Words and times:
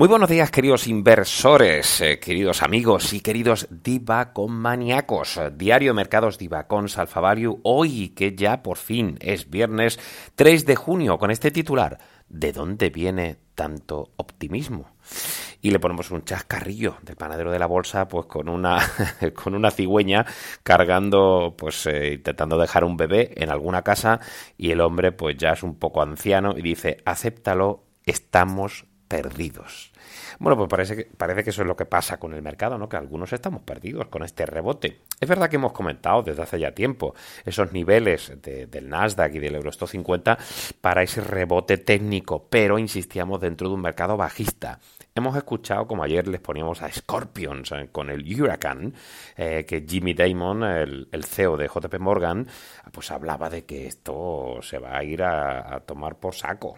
Muy 0.00 0.08
buenos 0.08 0.30
días, 0.30 0.50
queridos 0.50 0.86
inversores, 0.86 2.00
eh, 2.00 2.18
queridos 2.18 2.62
amigos 2.62 3.12
y 3.12 3.20
queridos 3.20 3.68
divaconmaníacos. 3.70 5.38
Diario 5.56 5.92
Mercados 5.92 6.38
Divacons 6.38 6.96
Alfa 6.96 7.20
Value, 7.20 7.60
hoy 7.64 8.08
que 8.16 8.34
ya 8.34 8.62
por 8.62 8.78
fin 8.78 9.18
es 9.20 9.50
viernes 9.50 10.00
3 10.36 10.64
de 10.64 10.74
junio, 10.74 11.18
con 11.18 11.30
este 11.30 11.50
titular. 11.50 11.98
¿De 12.30 12.50
dónde 12.50 12.88
viene 12.88 13.36
tanto 13.54 14.12
optimismo? 14.16 14.92
y 15.60 15.70
le 15.70 15.78
ponemos 15.78 16.10
un 16.10 16.24
chascarrillo 16.24 16.96
del 17.02 17.16
panadero 17.16 17.52
de 17.52 17.58
la 17.58 17.66
bolsa 17.66 18.08
pues 18.08 18.24
con 18.24 18.48
una 18.48 18.78
con 19.34 19.54
una 19.54 19.70
cigüeña 19.70 20.24
cargando 20.62 21.54
pues 21.58 21.84
eh, 21.84 22.14
intentando 22.14 22.56
dejar 22.56 22.84
un 22.84 22.96
bebé 22.96 23.34
en 23.36 23.50
alguna 23.50 23.82
casa 23.82 24.20
y 24.56 24.70
el 24.70 24.80
hombre 24.80 25.12
pues 25.12 25.36
ya 25.36 25.50
es 25.50 25.62
un 25.62 25.74
poco 25.74 26.00
anciano 26.00 26.56
y 26.56 26.62
dice 26.62 27.02
acéptalo 27.04 27.84
estamos 28.06 28.86
perdidos. 29.10 29.89
Bueno, 30.40 30.56
pues 30.56 30.70
parece 30.70 30.96
que, 30.96 31.04
parece 31.04 31.44
que 31.44 31.50
eso 31.50 31.60
es 31.60 31.68
lo 31.68 31.76
que 31.76 31.84
pasa 31.84 32.18
con 32.18 32.32
el 32.32 32.40
mercado, 32.40 32.78
¿no? 32.78 32.88
Que 32.88 32.96
algunos 32.96 33.30
estamos 33.34 33.60
perdidos 33.60 34.08
con 34.08 34.22
este 34.22 34.46
rebote. 34.46 35.02
Es 35.20 35.28
verdad 35.28 35.50
que 35.50 35.56
hemos 35.56 35.72
comentado 35.72 36.22
desde 36.22 36.40
hace 36.40 36.58
ya 36.58 36.72
tiempo 36.72 37.14
esos 37.44 37.74
niveles 37.74 38.32
del 38.40 38.88
Nasdaq 38.88 39.34
y 39.34 39.38
del 39.38 39.56
Eurostock 39.56 39.90
50 39.90 40.38
para 40.80 41.02
ese 41.02 41.20
rebote 41.20 41.76
técnico, 41.76 42.46
pero 42.48 42.78
insistíamos 42.78 43.38
dentro 43.38 43.68
de 43.68 43.74
un 43.74 43.82
mercado 43.82 44.16
bajista. 44.16 44.78
Hemos 45.12 45.36
escuchado, 45.36 45.88
como 45.88 46.04
ayer 46.04 46.28
les 46.28 46.40
poníamos 46.40 46.82
a 46.82 46.90
Scorpions 46.90 47.72
eh, 47.72 47.88
con 47.90 48.10
el 48.10 48.40
Huracán, 48.40 48.94
eh, 49.36 49.66
que 49.68 49.84
Jimmy 49.86 50.14
Damon, 50.14 50.62
el, 50.62 51.24
CEO 51.24 51.56
de 51.56 51.66
JP 51.66 51.98
Morgan, 51.98 52.46
pues 52.92 53.10
hablaba 53.10 53.50
de 53.50 53.64
que 53.64 53.86
esto 53.86 54.60
se 54.62 54.78
va 54.78 54.96
a 54.96 55.02
ir 55.02 55.22
a, 55.24 55.80
tomar 55.84 56.16
por 56.16 56.34
saco. 56.34 56.76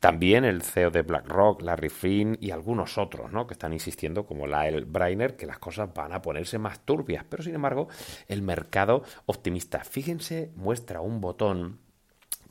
También 0.00 0.44
el 0.44 0.62
CEO 0.62 0.90
de 0.90 1.02
BlackRock, 1.02 1.62
Larry 1.62 1.90
Flynn 1.90 2.38
y 2.40 2.50
algunos 2.50 2.71
otros 2.80 3.32
¿no? 3.32 3.46
que 3.46 3.54
están 3.54 3.72
insistiendo, 3.72 4.26
como 4.26 4.46
Lyle 4.46 4.84
Brainer, 4.84 5.36
que 5.36 5.46
las 5.46 5.58
cosas 5.58 5.92
van 5.94 6.12
a 6.12 6.22
ponerse 6.22 6.58
más 6.58 6.80
turbias. 6.80 7.24
Pero 7.28 7.42
sin 7.42 7.54
embargo, 7.54 7.88
el 8.28 8.42
mercado 8.42 9.02
optimista. 9.26 9.84
Fíjense, 9.84 10.50
muestra 10.56 11.00
un 11.00 11.20
botón 11.20 11.78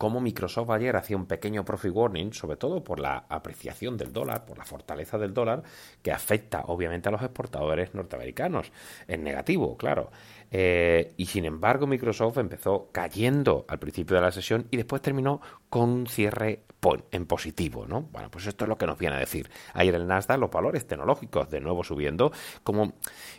como 0.01 0.19
Microsoft 0.19 0.71
ayer 0.71 0.95
hacía 0.95 1.15
un 1.15 1.27
pequeño 1.27 1.63
profit 1.63 1.91
warning, 1.93 2.33
sobre 2.33 2.57
todo 2.57 2.83
por 2.83 2.99
la 2.99 3.25
apreciación 3.29 3.97
del 3.97 4.11
dólar, 4.11 4.45
por 4.45 4.57
la 4.57 4.65
fortaleza 4.65 5.19
del 5.19 5.31
dólar, 5.31 5.61
que 6.01 6.11
afecta 6.11 6.63
obviamente 6.65 7.07
a 7.07 7.11
los 7.11 7.21
exportadores 7.21 7.93
norteamericanos. 7.93 8.71
En 9.07 9.23
negativo, 9.23 9.77
claro. 9.77 10.09
Eh, 10.49 11.13
y 11.17 11.27
sin 11.27 11.45
embargo, 11.45 11.85
Microsoft 11.85 12.39
empezó 12.39 12.89
cayendo 12.91 13.63
al 13.67 13.77
principio 13.77 14.15
de 14.15 14.23
la 14.23 14.31
sesión 14.31 14.65
y 14.71 14.77
después 14.77 15.03
terminó 15.03 15.39
con 15.69 15.91
un 15.91 16.07
cierre 16.07 16.63
en 17.11 17.27
positivo, 17.27 17.85
¿no? 17.85 18.01
Bueno, 18.11 18.29
pues 18.31 18.47
esto 18.47 18.65
es 18.65 18.69
lo 18.69 18.77
que 18.77 18.87
nos 18.87 18.97
viene 18.97 19.15
a 19.15 19.19
decir. 19.19 19.49
Ayer 19.73 19.93
el 19.93 20.07
Nasdaq, 20.07 20.39
los 20.39 20.49
valores 20.49 20.87
tecnológicos 20.87 21.49
de 21.51 21.59
nuevo 21.59 21.83
subiendo, 21.83 22.31
como 22.63 22.93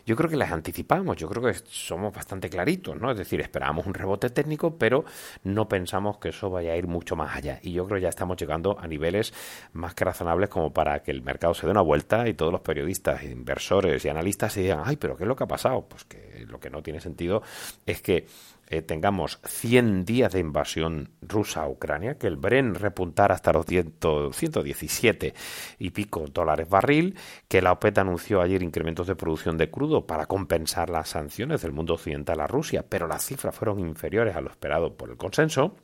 yo 0.05 0.15
creo 0.15 0.29
que 0.29 0.37
las 0.37 0.51
anticipamos, 0.51 1.17
yo 1.17 1.27
creo 1.27 1.43
que 1.43 1.53
somos 1.65 2.13
bastante 2.13 2.49
claritos, 2.49 2.99
¿no? 2.99 3.11
Es 3.11 3.17
decir, 3.17 3.41
esperábamos 3.41 3.85
un 3.85 3.93
rebote 3.93 4.29
técnico, 4.29 4.77
pero 4.77 5.03
no 5.43 5.67
pensamos 5.67 6.19
que 6.19 6.29
eso 6.29 6.49
vaya 6.49 6.71
a 6.71 6.77
ir 6.77 6.87
mucho 6.87 7.17
más 7.17 7.35
allá. 7.35 7.59
Y 7.61 7.73
yo 7.73 7.85
creo 7.85 7.97
que 7.97 8.03
ya 8.03 8.09
estamos 8.09 8.37
llegando 8.37 8.79
a 8.79 8.87
niveles 8.87 9.33
más 9.73 9.93
que 9.93 10.05
razonables 10.05 10.49
como 10.49 10.71
para 10.71 11.03
que 11.03 11.11
el 11.11 11.21
mercado 11.21 11.53
se 11.53 11.65
dé 11.65 11.71
una 11.71 11.81
vuelta 11.81 12.27
y 12.29 12.35
todos 12.35 12.51
los 12.51 12.61
periodistas, 12.61 13.23
inversores 13.23 14.05
y 14.05 14.09
analistas 14.09 14.53
se 14.53 14.61
digan, 14.61 14.81
ay, 14.85 14.95
pero 14.95 15.17
¿qué 15.17 15.23
es 15.23 15.27
lo 15.27 15.35
que 15.35 15.43
ha 15.43 15.47
pasado? 15.47 15.81
Pues 15.81 16.05
que 16.05 16.45
lo 16.47 16.61
que 16.61 16.69
no 16.69 16.81
tiene 16.81 17.01
sentido 17.01 17.41
es 17.85 18.01
que 18.01 18.25
eh, 18.73 18.81
tengamos 18.81 19.39
100 19.45 20.03
días 20.03 20.33
de 20.33 20.39
invasión 20.39 21.11
rusa 21.21 21.61
a 21.61 21.69
Ucrania, 21.69 22.17
que 22.17 22.25
el 22.25 22.37
Bren 22.37 22.73
repuntara 22.73 23.35
hasta 23.35 23.53
los 23.53 23.67
117 23.67 25.33
y 25.77 25.89
pico 25.91 26.25
dólares 26.33 26.67
barril, 26.67 27.15
que 27.47 27.61
la 27.61 27.71
OPET 27.71 27.99
anunció 27.99 28.41
ayer 28.41 28.63
incrementos 28.63 29.05
de 29.05 29.15
producción 29.15 29.59
de 29.59 29.69
crudo 29.69 30.07
para 30.07 30.25
compensar 30.25 30.89
las 30.89 31.09
sanciones 31.09 31.61
del 31.61 31.71
mundo 31.71 31.93
occidental 31.93 32.39
a 32.39 32.47
Rusia, 32.47 32.83
pero 32.89 33.07
las 33.07 33.23
cifras 33.23 33.55
fueron 33.55 33.79
inferiores 33.79 34.35
a 34.35 34.41
lo 34.41 34.49
esperado 34.49 34.97
por 34.97 35.11
el 35.11 35.17
consenso. 35.17 35.75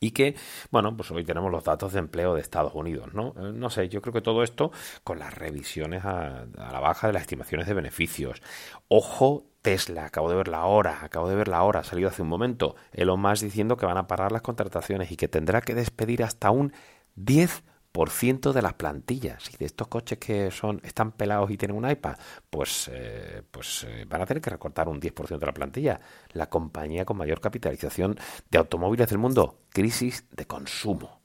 Y 0.00 0.12
que, 0.12 0.36
bueno, 0.70 0.94
pues 0.96 1.10
hoy 1.10 1.24
tenemos 1.24 1.50
los 1.50 1.64
datos 1.64 1.92
de 1.94 1.98
empleo 1.98 2.34
de 2.34 2.42
Estados 2.42 2.74
Unidos, 2.74 3.14
¿no? 3.14 3.34
Eh, 3.38 3.52
no 3.54 3.70
sé, 3.70 3.88
yo 3.88 4.02
creo 4.02 4.12
que 4.12 4.20
todo 4.20 4.42
esto 4.42 4.70
con 5.04 5.18
las 5.18 5.34
revisiones 5.34 6.04
a 6.04 6.46
la 6.54 6.80
baja 6.80 7.06
de 7.06 7.14
las 7.14 7.22
estimaciones 7.22 7.66
de 7.66 7.74
beneficios. 7.74 8.42
Ojo 8.88 9.46
Tesla, 9.66 10.04
acabo 10.04 10.30
de 10.30 10.36
ver 10.36 10.46
la 10.46 10.64
hora, 10.66 11.02
acabo 11.02 11.28
de 11.28 11.34
ver 11.34 11.48
la 11.48 11.64
hora, 11.64 11.80
ha 11.80 11.82
salido 11.82 12.08
hace 12.08 12.22
un 12.22 12.28
momento. 12.28 12.76
Elon 12.92 13.20
Musk 13.20 13.42
diciendo 13.42 13.76
que 13.76 13.84
van 13.84 13.96
a 13.96 14.06
parar 14.06 14.30
las 14.30 14.42
contrataciones 14.42 15.10
y 15.10 15.16
que 15.16 15.26
tendrá 15.26 15.60
que 15.60 15.74
despedir 15.74 16.22
hasta 16.22 16.52
un 16.52 16.72
10% 17.16 18.52
de 18.52 18.62
las 18.62 18.74
plantillas. 18.74 19.52
Y 19.52 19.56
de 19.56 19.64
estos 19.64 19.88
coches 19.88 20.18
que 20.18 20.52
son 20.52 20.80
están 20.84 21.10
pelados 21.10 21.50
y 21.50 21.56
tienen 21.56 21.76
un 21.76 21.90
iPad, 21.90 22.14
pues, 22.48 22.88
eh, 22.92 23.42
pues 23.50 23.84
eh, 23.88 24.04
van 24.08 24.22
a 24.22 24.26
tener 24.26 24.40
que 24.40 24.50
recortar 24.50 24.88
un 24.88 25.00
10% 25.00 25.40
de 25.40 25.46
la 25.46 25.52
plantilla. 25.52 26.00
La 26.30 26.48
compañía 26.48 27.04
con 27.04 27.16
mayor 27.16 27.40
capitalización 27.40 28.16
de 28.48 28.58
automóviles 28.58 29.08
del 29.08 29.18
mundo, 29.18 29.62
crisis 29.70 30.28
de 30.30 30.46
consumo. 30.46 31.15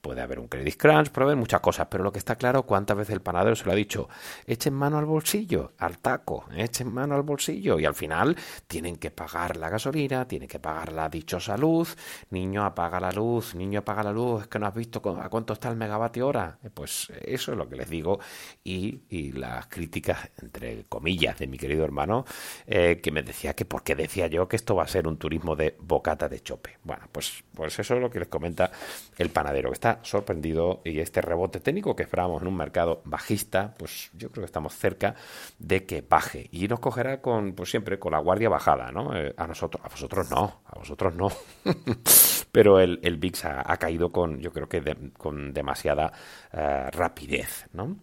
Puede 0.00 0.20
haber 0.20 0.38
un 0.38 0.48
credit 0.48 0.76
crunch, 0.76 1.10
puede 1.10 1.26
haber 1.26 1.36
muchas 1.36 1.60
cosas, 1.60 1.88
pero 1.90 2.04
lo 2.04 2.12
que 2.12 2.18
está 2.18 2.36
claro, 2.36 2.64
cuántas 2.64 2.96
veces 2.96 3.14
el 3.14 3.22
panadero 3.22 3.56
se 3.56 3.64
lo 3.64 3.72
ha 3.72 3.74
dicho, 3.74 4.08
echen 4.46 4.74
mano 4.74 4.98
al 4.98 5.04
bolsillo, 5.04 5.72
al 5.78 5.98
taco, 5.98 6.44
echen 6.56 6.92
mano 6.92 7.14
al 7.14 7.22
bolsillo, 7.22 7.78
y 7.78 7.84
al 7.84 7.94
final 7.94 8.36
tienen 8.66 8.96
que 8.96 9.10
pagar 9.10 9.56
la 9.56 9.68
gasolina, 9.68 10.26
tienen 10.26 10.48
que 10.48 10.58
pagar 10.58 10.92
la 10.92 11.08
dichosa 11.08 11.56
luz, 11.56 11.96
niño 12.30 12.64
apaga 12.64 13.00
la 13.00 13.10
luz, 13.10 13.54
niño 13.54 13.80
apaga 13.80 14.02
la 14.02 14.12
luz, 14.12 14.42
es 14.42 14.48
que 14.48 14.58
no 14.58 14.66
has 14.66 14.74
visto 14.74 15.02
a 15.20 15.28
cuánto 15.28 15.52
está 15.52 15.68
el 15.68 15.76
megavatio 15.76 16.26
hora. 16.26 16.58
Eh, 16.62 16.70
pues 16.72 17.12
eso 17.22 17.52
es 17.52 17.58
lo 17.58 17.68
que 17.68 17.76
les 17.76 17.88
digo, 17.88 18.20
y, 18.62 19.02
las 19.34 19.66
críticas, 19.66 20.30
entre 20.40 20.84
comillas, 20.84 21.38
de 21.38 21.46
mi 21.46 21.58
querido 21.58 21.84
hermano, 21.84 22.24
eh, 22.66 23.00
que 23.02 23.10
me 23.10 23.22
decía 23.22 23.54
que 23.54 23.64
porque 23.64 23.94
decía 23.94 24.26
yo 24.26 24.48
que 24.48 24.56
esto 24.56 24.74
va 24.74 24.84
a 24.84 24.88
ser 24.88 25.08
un 25.08 25.16
turismo 25.16 25.56
de 25.56 25.76
bocata 25.80 26.28
de 26.28 26.40
chope. 26.40 26.78
Bueno, 26.82 27.08
pues, 27.10 27.42
pues 27.54 27.78
eso 27.78 27.94
es 27.94 28.00
lo 28.00 28.10
que 28.10 28.20
les 28.20 28.28
comenta 28.28 28.70
el 29.16 29.30
panadero, 29.30 29.63
que 29.70 29.74
está 29.74 30.00
sorprendido 30.02 30.80
y 30.84 31.00
este 31.00 31.20
rebote 31.20 31.60
técnico 31.60 31.94
que 31.94 32.02
esperábamos 32.02 32.42
en 32.42 32.48
un 32.48 32.56
mercado 32.56 33.02
bajista, 33.04 33.74
pues 33.78 34.10
yo 34.14 34.30
creo 34.30 34.42
que 34.42 34.46
estamos 34.46 34.74
cerca 34.74 35.14
de 35.58 35.84
que 35.84 36.02
baje 36.02 36.48
y 36.52 36.68
nos 36.68 36.80
cogerá 36.80 37.20
con, 37.20 37.54
pues 37.54 37.70
siempre, 37.70 37.98
con 37.98 38.12
la 38.12 38.18
guardia 38.18 38.48
bajada, 38.48 38.90
¿no? 38.92 39.16
Eh, 39.16 39.34
a 39.36 39.46
nosotros, 39.46 39.84
a 39.84 39.88
vosotros 39.88 40.30
no, 40.30 40.60
a 40.64 40.78
vosotros 40.78 41.14
no. 41.14 41.28
Pero 42.52 42.78
el, 42.78 43.00
el 43.02 43.16
VIX 43.16 43.44
ha, 43.46 43.76
caído 43.78 44.12
con, 44.12 44.38
yo 44.38 44.52
creo 44.52 44.68
que 44.68 45.10
con 45.18 45.52
demasiada 45.52 46.12
eh, 46.52 46.88
rapidez, 46.92 47.66
¿no? 47.72 47.96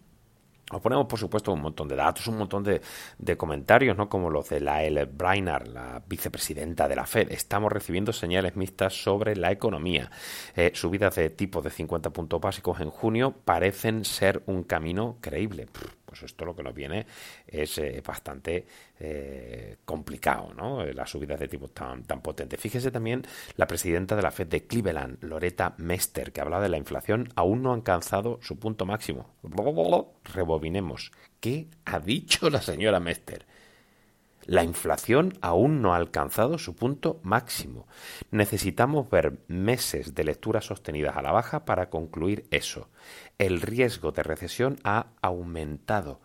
Os 0.72 0.80
ponemos, 0.80 1.06
por 1.06 1.18
supuesto, 1.18 1.52
un 1.52 1.60
montón 1.60 1.86
de 1.86 1.96
datos, 1.96 2.26
un 2.26 2.38
montón 2.38 2.64
de, 2.64 3.36
comentarios, 3.36 3.96
¿no? 3.96 4.08
Como 4.08 4.30
los 4.30 4.48
de 4.48 4.60
Lael 4.60 5.06
Brainard, 5.06 5.68
la 5.68 6.02
vicepresidenta 6.06 6.88
de 6.88 6.96
la 6.96 7.06
Fed. 7.06 7.30
Estamos 7.30 7.70
recibiendo 7.70 8.12
señales 8.12 8.56
mixtas 8.56 8.94
sobre 8.94 9.36
la 9.36 9.52
economía. 9.52 10.10
Eh, 10.56 10.72
subidas 10.74 11.14
de 11.16 11.30
tipo 11.30 11.60
de 11.60 11.70
50 11.70 12.10
puntos 12.10 12.40
básicos 12.40 12.80
en 12.80 12.90
junio 12.90 13.34
parecen 13.44 14.04
ser 14.04 14.42
un 14.46 14.64
camino 14.64 15.18
creíble 15.20 15.66
pues 16.12 16.24
esto 16.24 16.44
lo 16.44 16.54
que 16.54 16.62
nos 16.62 16.74
viene 16.74 17.06
es 17.46 17.78
eh, 17.78 18.02
bastante 18.06 18.66
eh, 19.00 19.78
complicado, 19.82 20.52
¿no? 20.52 20.84
Eh, 20.84 20.92
las 20.92 21.08
subidas 21.08 21.40
de 21.40 21.48
tipo 21.48 21.68
tan, 21.68 22.02
tan 22.04 22.20
potentes. 22.20 22.60
Fíjese 22.60 22.90
también 22.90 23.22
la 23.56 23.66
presidenta 23.66 24.14
de 24.14 24.20
la 24.20 24.30
Fed 24.30 24.48
de 24.48 24.66
Cleveland, 24.66 25.24
Loretta 25.24 25.72
Mester, 25.78 26.30
que 26.30 26.42
hablaba 26.42 26.64
de 26.64 26.68
la 26.68 26.76
inflación, 26.76 27.30
aún 27.34 27.62
no 27.62 27.70
ha 27.70 27.74
alcanzado 27.74 28.38
su 28.42 28.58
punto 28.58 28.84
máximo. 28.84 29.30
Rebobinemos. 30.22 31.12
¿Qué 31.40 31.68
ha 31.86 31.98
dicho 31.98 32.50
la 32.50 32.60
señora 32.60 33.00
Mester? 33.00 33.46
La 34.46 34.64
inflación 34.64 35.34
aún 35.40 35.82
no 35.82 35.94
ha 35.94 35.96
alcanzado 35.96 36.58
su 36.58 36.74
punto 36.74 37.20
máximo. 37.22 37.86
Necesitamos 38.30 39.08
ver 39.08 39.38
meses 39.46 40.14
de 40.14 40.24
lecturas 40.24 40.64
sostenidas 40.64 41.16
a 41.16 41.22
la 41.22 41.30
baja 41.30 41.64
para 41.64 41.90
concluir 41.90 42.46
eso. 42.50 42.88
El 43.38 43.60
riesgo 43.60 44.10
de 44.10 44.22
recesión 44.24 44.78
ha 44.82 45.08
aumentado. 45.20 46.20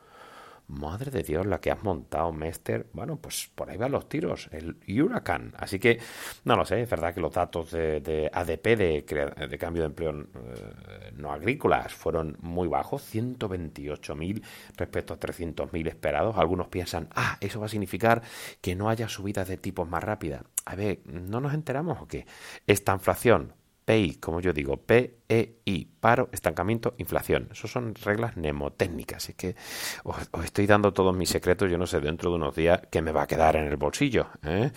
Madre 0.67 1.11
de 1.11 1.23
Dios, 1.23 1.45
la 1.45 1.61
que 1.61 1.71
has 1.71 1.81
montado, 1.81 2.33
Mester. 2.33 2.87
Bueno, 2.91 3.15
pues 3.17 3.49
por 3.55 3.69
ahí 3.69 3.77
van 3.77 3.93
los 3.93 4.09
tiros, 4.09 4.49
el 4.51 4.77
Huracán. 5.01 5.53
Así 5.57 5.79
que, 5.79 5.99
no 6.43 6.57
lo 6.57 6.65
sé, 6.65 6.81
es 6.81 6.89
verdad 6.89 7.13
que 7.13 7.21
los 7.21 7.33
datos 7.33 7.71
de, 7.71 8.29
ADP, 8.33 8.63
de, 8.77 9.47
de, 9.49 9.57
cambio 9.57 9.83
de 9.83 9.87
empleo 9.87 10.11
eh, 10.11 11.11
no 11.15 11.31
agrícolas, 11.31 11.93
fueron 11.93 12.37
muy 12.41 12.67
bajos, 12.67 13.03
128.000 13.13 14.43
respecto 14.75 15.13
a 15.13 15.19
300.000 15.19 15.87
esperados. 15.87 16.37
Algunos 16.37 16.67
piensan, 16.67 17.07
ah, 17.15 17.37
eso 17.39 17.61
va 17.61 17.67
a 17.67 17.69
significar 17.69 18.21
que 18.59 18.75
no 18.75 18.89
haya 18.89 19.07
subidas 19.07 19.47
de 19.47 19.57
tipos 19.57 19.87
más 19.87 20.03
rápidas. 20.03 20.43
A 20.65 20.75
ver, 20.75 20.99
¿no 21.05 21.39
nos 21.39 21.53
enteramos 21.53 22.01
o 22.01 22.07
qué? 22.07 22.25
Esta 22.65 22.93
inflación 22.93 23.53
PI, 23.87 24.15
como 24.15 24.41
yo 24.41 24.51
digo, 24.51 24.75
PEI, 24.75 25.87
paro, 26.01 26.27
estancamiento, 26.33 26.95
inflación. 26.97 27.47
Eso 27.53 27.69
son 27.69 27.95
reglas 27.95 28.35
mnemotécnicas. 28.35 29.29
Es 29.29 29.35
que 29.35 29.55
os, 30.03 30.17
estoy 30.43 30.67
dando 30.67 30.91
todos 30.91 31.15
mis 31.15 31.29
secretos, 31.29 31.71
yo 31.71 31.77
no 31.77 31.87
sé, 31.87 32.01
dentro 32.01 32.29
de 32.29 32.35
unos 32.35 32.53
días 32.53 32.81
que 32.91 33.01
me 33.01 33.13
va 33.13 33.21
a 33.21 33.27
quedar 33.27 33.55
en 33.55 33.65
el 33.67 33.77
bolsillo. 33.77 34.27
¿eh? 34.43 34.71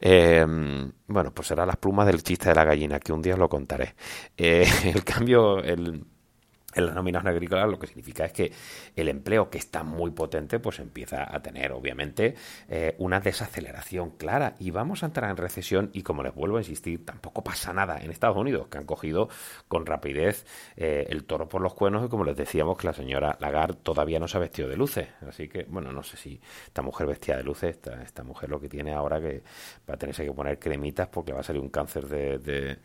Em, 0.00 0.90
bueno, 1.06 1.34
pues 1.34 1.48
será 1.48 1.66
las 1.66 1.76
plumas 1.76 2.06
del 2.06 2.22
chiste 2.22 2.48
de 2.48 2.54
la 2.54 2.64
gallina, 2.64 2.98
que 2.98 3.12
un 3.12 3.20
día 3.20 3.34
os 3.34 3.38
lo 3.38 3.50
contaré. 3.50 3.94
Eh, 4.38 4.66
el 4.84 5.04
cambio, 5.04 5.58
el 5.58 6.02
en 6.76 6.86
las 6.86 6.94
nóminas 6.94 7.24
agrícolas 7.24 7.68
lo 7.68 7.78
que 7.78 7.86
significa 7.86 8.24
es 8.24 8.32
que 8.32 8.52
el 8.94 9.08
empleo 9.08 9.50
que 9.50 9.58
está 9.58 9.82
muy 9.82 10.10
potente 10.10 10.60
pues 10.60 10.78
empieza 10.78 11.34
a 11.34 11.40
tener 11.40 11.72
obviamente 11.72 12.34
eh, 12.68 12.94
una 12.98 13.20
desaceleración 13.20 14.10
clara. 14.10 14.54
Y 14.58 14.70
vamos 14.70 15.02
a 15.02 15.06
entrar 15.06 15.30
en 15.30 15.36
recesión 15.36 15.90
y 15.92 16.02
como 16.02 16.22
les 16.22 16.34
vuelvo 16.34 16.58
a 16.58 16.60
insistir 16.60 17.04
tampoco 17.04 17.42
pasa 17.42 17.72
nada 17.72 17.98
en 17.98 18.10
Estados 18.10 18.36
Unidos 18.36 18.68
que 18.68 18.78
han 18.78 18.84
cogido 18.84 19.28
con 19.68 19.86
rapidez 19.86 20.46
eh, 20.76 21.06
el 21.08 21.24
toro 21.24 21.48
por 21.48 21.62
los 21.62 21.74
cuernos 21.74 22.04
y 22.04 22.08
como 22.08 22.24
les 22.24 22.36
decíamos 22.36 22.76
que 22.76 22.86
la 22.86 22.92
señora 22.92 23.36
Lagarde 23.40 23.78
todavía 23.82 24.18
no 24.18 24.28
se 24.28 24.36
ha 24.36 24.40
vestido 24.40 24.68
de 24.68 24.76
luces. 24.76 25.08
Así 25.26 25.48
que 25.48 25.64
bueno 25.64 25.92
no 25.92 26.02
sé 26.02 26.16
si 26.16 26.40
esta 26.66 26.82
mujer 26.82 27.06
vestida 27.06 27.38
de 27.38 27.42
luces 27.42 27.70
esta, 27.70 28.02
esta 28.02 28.22
mujer 28.22 28.50
lo 28.50 28.60
que 28.60 28.68
tiene 28.68 28.92
ahora 28.92 29.20
que 29.20 29.42
va 29.88 29.94
a 29.94 29.96
tenerse 29.96 30.24
que 30.24 30.32
poner 30.32 30.58
cremitas 30.58 31.08
porque 31.08 31.32
va 31.32 31.40
a 31.40 31.42
salir 31.42 31.62
un 31.62 31.70
cáncer 31.70 32.06
de 32.06 32.38
de 32.38 32.78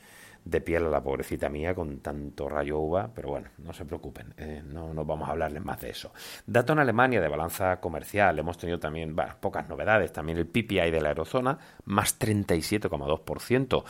piel 0.61 0.85
a 0.85 0.89
la 0.89 1.03
pobrecita 1.03 1.49
mía 1.49 1.73
con 1.75 1.99
tanto 1.99 2.49
rayo 2.49 2.79
uva, 2.79 3.09
pero 3.13 3.29
bueno, 3.29 3.49
no 3.59 3.73
se 3.73 3.85
preocupen, 3.85 4.33
eh, 4.37 4.61
no, 4.65 4.93
vamos 5.05 5.29
a 5.29 5.31
hablarles 5.31 5.63
más 5.63 5.79
de 5.81 5.91
eso. 5.91 6.11
Dato 6.45 6.73
en 6.73 6.79
Alemania 6.79 7.21
de 7.21 7.27
balanza 7.27 7.79
comercial, 7.79 8.37
hemos 8.39 8.57
tenido 8.57 8.79
también 8.79 9.15
pocas 9.39 9.69
novedades, 9.69 10.11
también 10.11 10.37
el 10.37 10.47
PPI 10.47 10.91
de 10.91 11.01
la 11.01 11.09
eurozona, 11.09 11.57
más 11.85 12.19
37,2%. 12.19 13.83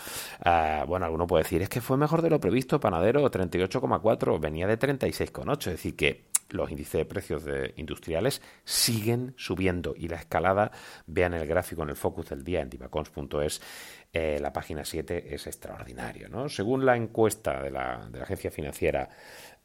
Ah, 0.43 0.85
bueno, 0.87 1.05
alguno 1.05 1.27
puede 1.27 1.43
decir, 1.43 1.61
es 1.61 1.69
que 1.69 1.81
fue 1.81 1.97
mejor 1.97 2.21
de 2.21 2.29
lo 2.29 2.39
previsto, 2.39 2.79
panadero, 2.79 3.29
38,4, 3.29 4.39
venía 4.39 4.67
de 4.67 4.77
36,8, 4.77 5.57
es 5.57 5.65
decir 5.65 5.95
que 5.95 6.30
los 6.51 6.71
índices 6.71 6.93
de 6.93 7.05
precios 7.05 7.43
industriales 7.75 8.41
siguen 8.63 9.33
subiendo 9.37 9.93
y 9.95 10.07
la 10.07 10.17
escalada, 10.17 10.71
vean 11.07 11.33
el 11.33 11.47
gráfico 11.47 11.83
en 11.83 11.89
el 11.89 11.95
focus 11.95 12.29
del 12.29 12.43
día 12.43 12.61
en 12.61 12.69
divacons.es, 12.69 13.61
eh, 14.13 14.39
la 14.41 14.51
página 14.51 14.83
7 14.83 15.33
es 15.33 15.47
extraordinario. 15.47 16.27
¿no? 16.29 16.49
Según 16.49 16.85
la 16.85 16.97
encuesta 16.97 17.61
de 17.61 17.71
la, 17.71 18.07
de 18.11 18.17
la 18.17 18.23
agencia 18.23 18.51
financiera 18.51 19.09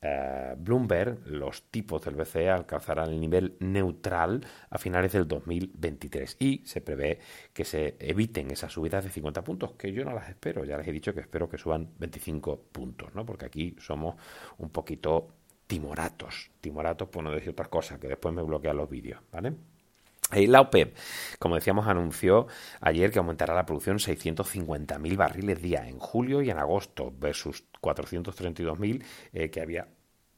eh, 0.00 0.54
Bloomberg, 0.56 1.26
los 1.26 1.64
tipos 1.70 2.04
del 2.04 2.14
BCE 2.14 2.50
alcanzarán 2.50 3.10
el 3.10 3.20
nivel 3.20 3.56
neutral 3.60 4.46
a 4.70 4.78
finales 4.78 5.12
del 5.12 5.26
2023 5.26 6.36
y 6.38 6.62
se 6.64 6.80
prevé 6.80 7.18
que 7.52 7.64
se 7.64 7.96
eviten 7.98 8.50
esas 8.50 8.72
subidas 8.72 9.04
de 9.04 9.10
50 9.10 9.42
puntos, 9.42 9.72
que 9.72 9.92
yo 9.92 10.04
no 10.04 10.12
las 10.12 10.28
espero, 10.28 10.64
ya 10.64 10.76
les 10.76 10.86
he 10.86 10.92
dicho 10.92 11.14
que 11.14 11.20
espero 11.20 11.48
que 11.48 11.58
suban 11.58 11.90
25 11.98 12.66
puntos, 12.72 13.14
¿no? 13.14 13.24
porque 13.24 13.46
aquí 13.46 13.74
somos 13.78 14.16
un 14.58 14.70
poquito 14.70 15.28
timoratos, 15.66 16.50
timoratos 16.60 17.08
por 17.08 17.24
no 17.24 17.30
decir 17.30 17.50
otras 17.50 17.68
cosas, 17.68 17.98
que 17.98 18.08
después 18.08 18.34
me 18.34 18.42
bloquean 18.42 18.76
los 18.76 18.88
vídeos, 18.88 19.20
¿vale? 19.32 19.54
La 20.32 20.60
OPEP, 20.60 20.96
como 21.38 21.54
decíamos, 21.54 21.86
anunció 21.86 22.48
ayer 22.80 23.12
que 23.12 23.20
aumentará 23.20 23.54
la 23.54 23.64
producción 23.64 23.98
650.000 23.98 25.16
barriles 25.16 25.62
día 25.62 25.88
en 25.88 26.00
julio 26.00 26.42
y 26.42 26.50
en 26.50 26.58
agosto 26.58 27.14
versus 27.16 27.64
432.000 27.80 29.04
eh, 29.32 29.50
que 29.50 29.60
había 29.60 29.86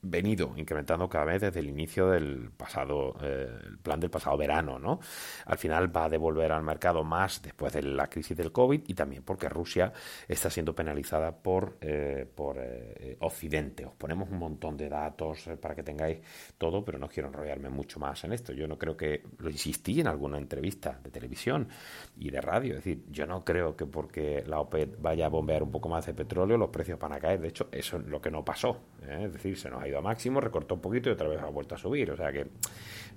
venido 0.03 0.53
incrementando 0.57 1.09
cada 1.09 1.25
vez 1.25 1.41
desde 1.41 1.61
el 1.61 1.69
inicio 1.69 2.09
del 2.09 2.51
pasado 2.57 3.17
eh, 3.21 3.49
el 3.67 3.79
plan 3.79 3.99
del 3.99 4.11
pasado 4.11 4.37
verano 4.37 4.79
no 4.79 5.01
al 5.47 5.59
final 5.59 5.95
va 5.95 6.05
a 6.05 6.09
devolver 6.09 6.53
al 6.53 6.63
mercado 6.63 7.03
más 7.03 7.43
después 7.43 7.73
de 7.73 7.83
la 7.83 8.09
crisis 8.09 8.37
del 8.37 8.53
covid 8.53 8.83
y 8.87 8.95
también 8.95 9.25
porque 9.25 9.49
Rusia 9.49 9.93
está 10.29 10.51
siendo 10.51 10.75
penalizada 10.75 11.33
por 11.33 11.79
eh, 11.81 12.27
por 12.33 12.59
eh, 12.59 13.17
Occidente. 13.21 13.85
Os 13.85 13.95
ponemos 13.95 14.31
un 14.31 14.39
montón 14.39 14.77
de 14.77 14.89
datos 14.89 15.49
para 15.61 15.75
que 15.75 15.83
tengáis 15.83 16.19
todo 16.57 16.85
pero 16.85 16.99
no 16.99 17.09
quiero 17.09 17.29
enrollarme 17.29 17.69
mucho 17.69 17.99
más 17.99 18.23
en 18.25 18.33
esto. 18.33 18.53
Yo 18.53 18.69
no 18.69 18.79
creo 18.79 18.97
que 18.97 19.25
lo 19.39 19.51
insistí 19.51 20.01
en 20.01 20.07
alguna 20.07 20.39
entrevista 20.39 20.99
de 21.03 21.11
televisión 21.11 21.69
y 22.17 22.31
de 22.31 22.41
radio. 22.41 22.77
Es 22.77 22.85
decir 22.85 23.05
yo 23.11 23.27
no 23.27 23.45
creo 23.45 23.77
que 23.77 23.87
porque 23.87 24.45
la 24.47 24.61
OPEP 24.61 25.01
vaya 25.01 25.27
a 25.27 25.29
bombear 25.29 25.63
un 25.63 25.73
poco 25.73 25.89
más 25.89 26.07
de 26.07 26.15
petróleo 26.15 26.57
los 26.57 26.71
precios 26.71 26.99
van 26.99 27.13
a 27.15 27.19
caer. 27.19 27.41
De 27.41 27.49
hecho 27.49 27.69
eso 27.73 27.97
es 27.97 28.07
lo 28.07 28.21
que 28.21 28.31
no 28.31 28.45
pasó 28.45 28.81
es 29.09 29.33
decir 29.33 29.57
se 29.57 29.71
nos 29.71 29.83
ha 29.83 29.89
ido 29.89 29.98
máximo, 30.03 30.41
recortó 30.41 30.75
un 30.75 30.81
poquito 30.81 31.09
y 31.09 31.13
otra 31.13 31.29
vez 31.29 31.41
ha 31.41 31.47
vuelto 31.47 31.75
a 31.75 31.79
subir. 31.79 32.11
O 32.11 32.17
sea 32.17 32.33
que 32.33 32.47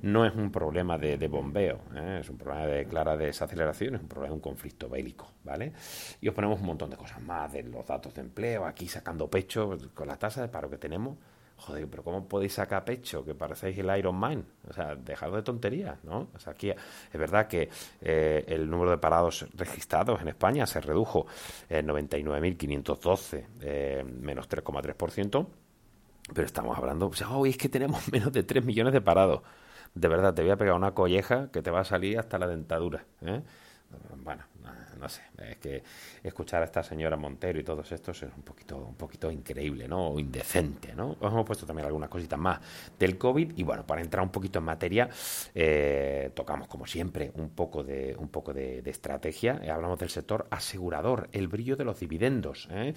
no 0.02 0.26
es 0.26 0.34
un 0.36 0.52
problema 0.52 0.98
de, 0.98 1.28
bombeo, 1.28 1.82
¿eh? 1.96 2.20
es 2.22 2.30
un 2.30 2.38
problema 2.38 2.66
de 2.66 2.86
clara 2.86 3.16
desaceleración, 3.16 3.96
es 3.96 4.02
un 4.02 4.08
problema 4.08 4.30
de 4.30 4.36
un 4.36 4.42
conflicto 4.42 4.90
bélico, 4.90 5.32
¿vale? 5.44 5.74
Y 6.20 6.28
os 6.28 6.34
ponemos 6.34 6.60
un 6.60 6.66
montón 6.66 6.90
de 6.90 6.98
cosas 6.98 7.22
más 7.22 7.52
de 7.52 7.64
los 7.64 7.86
datos 7.86 8.14
de 8.14 8.22
empleo, 8.22 8.66
aquí 8.66 8.88
sacando 8.88 9.30
pecho 9.30 9.78
con 9.94 10.08
la 10.08 10.18
tasa 10.18 10.42
de 10.42 10.48
paro 10.48 10.70
que 10.70 10.78
tenemos. 10.78 11.18
Joder, 11.58 11.88
pero 11.88 12.02
¿cómo 12.02 12.28
podéis 12.28 12.54
sacar 12.54 12.84
pecho? 12.84 13.24
Que 13.24 13.36
parecéis 13.36 13.78
el 13.78 13.96
Iron 13.96 14.16
Man. 14.16 14.44
O 14.68 14.74
sea, 14.74 14.96
dejad 14.96 15.32
de 15.32 15.44
tonterías, 15.44 16.04
¿no? 16.04 16.30
O 16.34 16.40
sea, 16.40 16.54
aquí 16.54 16.72
es 16.72 17.20
verdad 17.20 17.48
que 17.48 17.70
eh, 18.02 18.44
el 18.48 18.68
número 18.68 18.90
de 18.90 18.98
parados 18.98 19.46
registrados 19.54 20.20
en 20.22 20.30
España 20.30 20.66
se 20.66 20.82
redujo 20.82 21.28
en 21.70 21.88
99.512, 21.88 23.46
eh, 23.62 24.04
menos 24.04 24.50
3,3%. 24.50 25.48
Pero 26.34 26.46
estamos 26.46 26.78
hablando, 26.78 27.08
o 27.08 27.14
sea, 27.14 27.30
hoy 27.32 27.52
es 27.52 27.58
que 27.58 27.70
tenemos 27.70 28.08
menos 28.12 28.32
de 28.32 28.44
3 28.44 28.64
millones 28.64 28.94
de 28.94 29.02
parados. 29.02 29.42
De 29.94 30.08
verdad, 30.08 30.34
te 30.34 30.42
voy 30.42 30.52
a 30.52 30.58
pegar 30.58 30.76
una 30.76 30.94
colleja 30.94 31.50
que 31.52 31.62
te 31.62 31.72
va 31.72 31.82
a 31.82 31.86
salir 31.86 32.18
hasta 32.18 32.38
la 32.38 32.48
dentadura. 32.48 33.06
¿eh? 33.22 33.42
bueno, 34.24 34.44
no 35.00 35.10
sé, 35.10 35.22
es 35.50 35.58
que 35.58 35.84
escuchar 36.24 36.62
a 36.62 36.66
esta 36.66 36.84
señora 36.84 37.18
Montero 37.18 37.60
y 37.60 37.64
todos 37.64 37.92
estos 37.92 38.22
es 38.22 38.32
un 38.36 38.44
poquito, 38.44 38.78
un 38.78 38.96
poquito 38.96 39.32
increíble, 39.32 39.88
¿no? 39.88 40.10
O 40.10 40.20
indecente, 40.20 40.94
¿no? 40.94 41.18
Os 41.20 41.32
hemos 41.32 41.46
puesto 41.46 41.66
también 41.66 41.88
algunas 41.88 42.10
cositas 42.10 42.40
más 42.40 42.60
del 43.00 43.18
COVID 43.18 43.54
y 43.58 43.64
bueno, 43.64 43.86
para 43.86 44.02
entrar 44.02 44.24
un 44.24 44.30
poquito 44.30 44.60
en 44.60 44.66
materia, 44.66 45.10
eh, 45.56 46.32
tocamos 46.36 46.68
como 46.68 46.86
siempre 46.86 47.32
un 47.36 47.50
poco 47.50 47.84
de, 47.84 48.16
un 48.18 48.30
poco 48.30 48.54
de, 48.54 48.84
estrategia, 48.86 49.60
hablamos 49.74 49.98
del 50.00 50.10
sector 50.10 50.48
asegurador, 50.52 51.30
el 51.32 51.48
brillo 51.48 51.76
de 51.76 51.86
los 51.86 52.00
dividendos, 52.00 52.68
¿eh? 52.72 52.94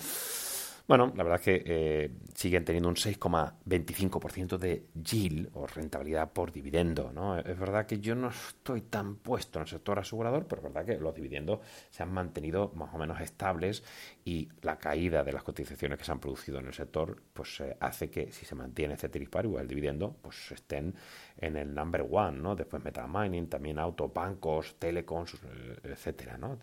Bueno, 0.86 1.14
la 1.16 1.24
verdad 1.24 1.40
es 1.40 1.44
que 1.44 1.62
eh, 1.66 2.10
siguen 2.34 2.62
teniendo 2.66 2.90
un 2.90 2.96
6,25% 2.96 4.58
de 4.58 4.86
yield 4.92 5.48
o 5.54 5.66
rentabilidad 5.66 6.30
por 6.32 6.52
dividendo. 6.52 7.10
¿no? 7.10 7.38
Es 7.38 7.58
verdad 7.58 7.86
que 7.86 8.00
yo 8.00 8.14
no 8.14 8.28
estoy 8.28 8.82
tan 8.82 9.16
puesto 9.16 9.58
en 9.58 9.62
el 9.62 9.68
sector 9.68 9.98
asegurador, 9.98 10.46
pero 10.46 10.60
es 10.60 10.74
verdad 10.74 10.84
que 10.84 11.00
los 11.00 11.14
dividendos 11.14 11.60
se 11.88 12.02
han 12.02 12.12
mantenido 12.12 12.70
más 12.74 12.92
o 12.94 12.98
menos 12.98 13.18
estables 13.22 13.82
y 14.26 14.50
la 14.60 14.76
caída 14.78 15.24
de 15.24 15.32
las 15.32 15.42
cotizaciones 15.42 15.98
que 15.98 16.04
se 16.04 16.12
han 16.12 16.20
producido 16.20 16.58
en 16.58 16.66
el 16.66 16.74
sector 16.74 17.22
pues 17.32 17.60
eh, 17.60 17.74
hace 17.80 18.10
que 18.10 18.30
si 18.30 18.44
se 18.44 18.54
mantiene 18.54 18.92
este 18.94 19.10
igual 19.18 19.62
el 19.62 19.68
dividendo, 19.68 20.14
pues 20.20 20.52
estén 20.52 20.94
en 21.38 21.56
el 21.56 21.74
number 21.74 22.06
one, 22.10 22.38
¿no? 22.38 22.54
Después 22.54 22.84
metamining, 22.84 23.48
también 23.48 23.78
auto, 23.78 24.10
bancos, 24.10 24.76
telecoms, 24.78 25.34
eh, 25.34 25.78
etcétera, 25.82 26.36
¿no? 26.36 26.58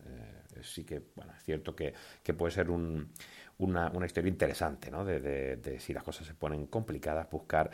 Sí 0.63 0.83
que, 0.83 1.01
bueno, 1.15 1.33
es 1.37 1.43
cierto 1.43 1.75
que, 1.75 1.93
que 2.23 2.33
puede 2.33 2.51
ser 2.51 2.69
un 2.69 3.11
una, 3.61 3.91
una 3.93 4.05
historia 4.07 4.29
interesante, 4.29 4.89
¿no? 4.89 5.05
De, 5.05 5.19
de, 5.19 5.79
si 5.79 5.93
las 5.93 6.03
cosas 6.03 6.25
se 6.25 6.33
ponen 6.33 6.65
complicadas, 6.65 7.29
buscar 7.29 7.69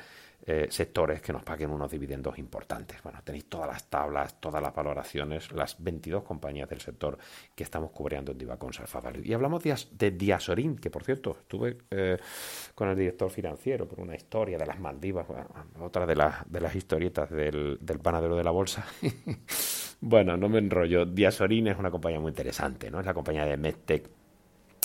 eh, 0.46 0.68
sectores 0.70 1.22
que 1.22 1.32
nos 1.32 1.44
paguen 1.44 1.70
unos 1.70 1.90
dividendos 1.90 2.38
importantes. 2.38 3.02
Bueno, 3.02 3.20
tenéis 3.24 3.50
todas 3.50 3.68
las 3.68 3.90
tablas, 3.90 4.40
todas 4.40 4.62
las 4.62 4.76
valoraciones, 4.76 5.52
las 5.54 5.82
22 5.82 6.24
compañías 6.24 6.70
del 6.70 6.82
sector 6.82 7.18
que 7.56 7.64
estamos 7.64 7.92
cubriendo 7.92 8.34
en 8.34 8.38
Divacon 8.38 8.72
Alpha 8.80 9.00
Value. 9.00 9.24
Y 9.24 9.34
hablamos 9.34 9.64
de, 9.64 9.76
de 9.92 10.12
Diasorin, 10.12 10.78
que 10.78 10.90
por 10.90 11.06
cierto, 11.06 11.38
estuve 11.40 11.78
eh, 11.90 12.18
con 12.76 12.90
el 12.90 12.98
director 12.98 13.30
financiero 13.32 13.88
por 13.88 14.02
una 14.02 14.16
historia 14.16 14.58
de 14.58 14.66
las 14.66 14.80
Maldivas, 14.80 15.26
otra 15.80 16.06
de, 16.06 16.16
las 16.16 16.52
de 16.52 16.60
las 16.60 16.76
historietas 16.76 17.30
del, 17.30 17.78
del 17.80 18.00
panadero 18.00 18.36
de 18.36 18.44
la 18.44 18.52
bolsa. 18.52 18.86
bueno, 20.02 20.38
no 20.38 20.50
me 20.50 20.60
enrollo. 20.60 21.06
Diasorin 21.06 21.68
es 21.68 21.78
una 21.78 21.92
compañía 21.92 22.20
muy 22.20 22.30
interesante, 22.30 22.92
¿no? 22.92 23.00
Es 23.00 23.06
la 23.06 23.14
compañía 23.14 23.46
de 23.46 23.58
MedTech 23.58 24.10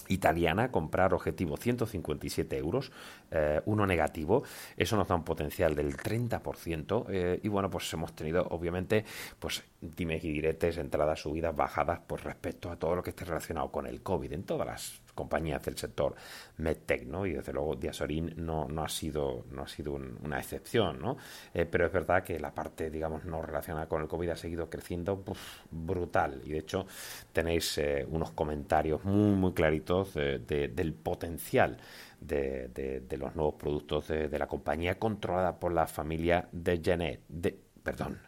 italiana 0.09 0.71
comprar 0.71 1.14
objetivo 1.14 1.57
157 1.57 2.57
euros, 2.57 2.92
eh, 3.31 3.61
uno 3.66 3.87
negativo, 3.87 4.42
eso 4.76 4.97
nos 4.97 5.09
da 5.09 5.14
un 5.14 5.25
potencial 5.25 5.75
del 5.75 5.97
30% 5.97 7.07
eh, 7.09 7.40
y 7.42 7.49
bueno, 7.49 7.71
pues 7.71 7.92
hemos 7.92 8.14
tenido 8.14 8.47
obviamente 8.50 9.04
pues 9.38 9.62
dime 9.81 10.16
y 10.23 10.31
diretes, 10.31 10.78
entradas, 10.78 11.21
subidas, 11.21 11.54
bajadas 11.54 12.00
pues 12.07 12.25
respecto 12.25 12.71
a 12.71 12.76
todo 12.76 12.97
lo 12.97 13.02
que 13.02 13.11
esté 13.11 13.25
relacionado 13.25 13.71
con 13.71 13.87
el 13.87 14.02
COVID 14.02 14.33
en 14.33 14.45
todas 14.45 14.66
las 14.66 15.01
compañías 15.14 15.64
del 15.64 15.76
sector 15.76 16.14
medtech, 16.59 17.07
¿no? 17.07 17.26
Y 17.26 17.33
desde 17.33 17.52
luego 17.52 17.76
Diasorin 17.76 18.35
no, 18.37 18.66
no 18.69 18.85
ha 18.85 18.88
sido, 18.88 19.45
no 19.50 19.62
ha 19.62 19.69
sido 19.69 19.92
una 19.95 20.38
excepción, 20.38 21.00
¿no? 21.00 21.16
Eh, 21.54 21.66
pero 21.66 21.87
es 21.87 21.92
verdad 21.92 22.23
que 22.23 22.38
la 22.38 22.54
parte, 22.54 22.90
digamos, 22.90 23.25
no 23.25 23.42
relacionada 23.42 23.88
con 23.88 24.02
el 24.02 24.09
COVID 24.09 24.31
ha 24.31 24.37
seguido 24.37 24.71
creciendo 24.71 25.23
brutal. 25.71 26.40
Y 26.45 26.52
de 26.52 26.59
hecho 26.59 26.87
tenéis 27.33 27.78
eh, 27.78 28.07
unos 28.09 28.33
comentarios 28.33 29.04
muy, 29.04 29.35
muy 29.35 29.52
claritos 29.52 30.14
del 30.14 30.95
potencial 30.95 31.78
de, 32.21 32.69
de, 32.69 33.16
los 33.16 33.35
nuevos 33.35 33.54
productos 33.54 34.09
de, 34.09 34.38
la 34.38 34.47
compañía 34.47 34.99
controlada 34.99 35.59
por 35.59 35.73
la 35.73 35.87
familia 35.87 36.49
de 36.52 36.81
Genet, 36.83 37.21
de, 37.28 37.59
perdón, 37.83 38.21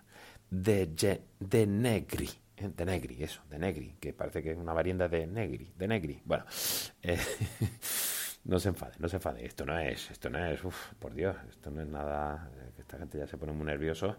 de, 0.51 1.21
de 1.39 1.67
Negri 1.67 2.44
de 2.57 2.85
Negri, 2.87 3.23
eso, 3.23 3.43
de 3.51 3.59
Negri, 3.59 3.97
que 4.01 4.13
parece 4.13 4.43
que 4.43 4.53
es 4.53 4.59
una 4.59 4.73
variante 4.73 5.09
de 5.09 5.27
Negri, 5.27 5.73
de 5.77 5.89
Negri. 5.89 6.23
Bueno, 6.25 6.45
eh, 7.03 7.19
no 8.45 8.59
se 8.59 8.69
enfade, 8.69 8.93
no 8.99 9.09
se 9.09 9.17
enfade. 9.17 9.45
Esto 9.45 9.65
no 9.65 9.79
es, 9.79 10.11
esto 10.11 10.31
no 10.31 10.45
es, 10.45 10.63
uf, 10.65 10.93
por 10.99 11.15
Dios, 11.15 11.37
esto 11.49 11.71
no 11.71 11.81
es 11.81 11.89
nada, 11.89 12.51
eh, 12.55 12.73
que 12.77 12.83
esta 12.83 12.99
gente 12.99 13.19
ya 13.19 13.27
se 13.27 13.39
pone 13.39 13.53
muy 13.53 13.67
nervioso, 13.67 14.17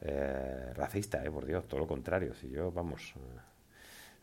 eh, 0.00 0.72
racista, 0.74 1.24
eh, 1.24 1.30
por 1.30 1.46
Dios, 1.46 1.66
todo 1.68 1.80
lo 1.80 1.86
contrario. 1.86 2.34
Si 2.34 2.50
yo, 2.50 2.72
vamos, 2.72 3.14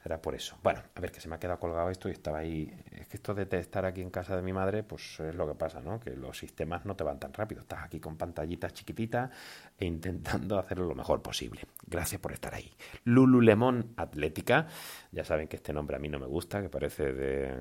era 0.03 0.21
por 0.21 0.35
eso. 0.35 0.57
Bueno, 0.61 0.81
a 0.93 1.01
ver, 1.01 1.11
que 1.11 1.19
se 1.19 1.27
me 1.27 1.35
ha 1.35 1.39
quedado 1.39 1.59
colgado 1.59 1.89
esto 1.89 2.09
y 2.09 2.11
estaba 2.11 2.39
ahí. 2.39 2.71
Es 2.91 3.07
que 3.07 3.17
esto 3.17 3.33
de 3.33 3.47
estar 3.57 3.85
aquí 3.85 4.01
en 4.01 4.11
casa 4.11 4.35
de 4.35 4.43
mi 4.43 4.53
madre, 4.53 4.83
pues 4.83 5.19
es 5.19 5.33
lo 5.33 5.47
que 5.47 5.55
pasa, 5.55 5.81
¿no? 5.81 5.99
Que 5.99 6.11
los 6.11 6.37
sistemas 6.37 6.85
no 6.85 6.95
te 6.95 7.03
van 7.03 7.19
tan 7.19 7.33
rápido. 7.33 7.61
Estás 7.61 7.83
aquí 7.83 7.99
con 7.99 8.17
pantallitas 8.17 8.73
chiquititas 8.73 9.31
e 9.77 9.85
intentando 9.85 10.57
hacerlo 10.59 10.85
lo 10.85 10.95
mejor 10.95 11.21
posible. 11.21 11.61
Gracias 11.87 12.19
por 12.19 12.31
estar 12.31 12.53
ahí. 12.53 12.71
Lululemon 13.03 13.93
Atlética. 13.97 14.67
Ya 15.11 15.23
saben 15.23 15.47
que 15.47 15.57
este 15.57 15.71
nombre 15.73 15.95
a 15.95 15.99
mí 15.99 16.09
no 16.09 16.19
me 16.19 16.25
gusta, 16.25 16.61
que 16.61 16.69
parece 16.69 17.13
de, 17.13 17.53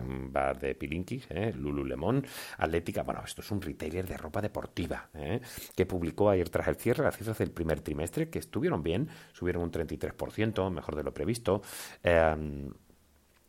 un 0.00 0.32
bar 0.32 0.58
de 0.58 0.74
pilinkis, 0.74 1.26
¿eh? 1.30 1.52
Lululemon 1.56 2.24
Atlética. 2.58 3.02
Bueno, 3.02 3.22
esto 3.24 3.40
es 3.40 3.50
un 3.50 3.62
retailer 3.62 4.06
de 4.06 4.16
ropa 4.16 4.40
deportiva, 4.40 5.08
¿eh? 5.14 5.40
que 5.74 5.86
publicó 5.86 6.30
ayer 6.30 6.48
tras 6.48 6.68
el 6.68 6.76
cierre 6.76 7.02
las 7.02 7.16
cifras 7.16 7.38
del 7.38 7.50
primer 7.50 7.80
trimestre, 7.80 8.28
que 8.28 8.38
estuvieron 8.38 8.82
bien, 8.82 9.08
subieron 9.32 9.62
un 9.62 9.72
33%, 9.72 10.70
mejor 10.70 10.96
de 10.96 11.02
lo 11.02 11.14
previsto. 11.14 11.62
Um, 12.04 12.72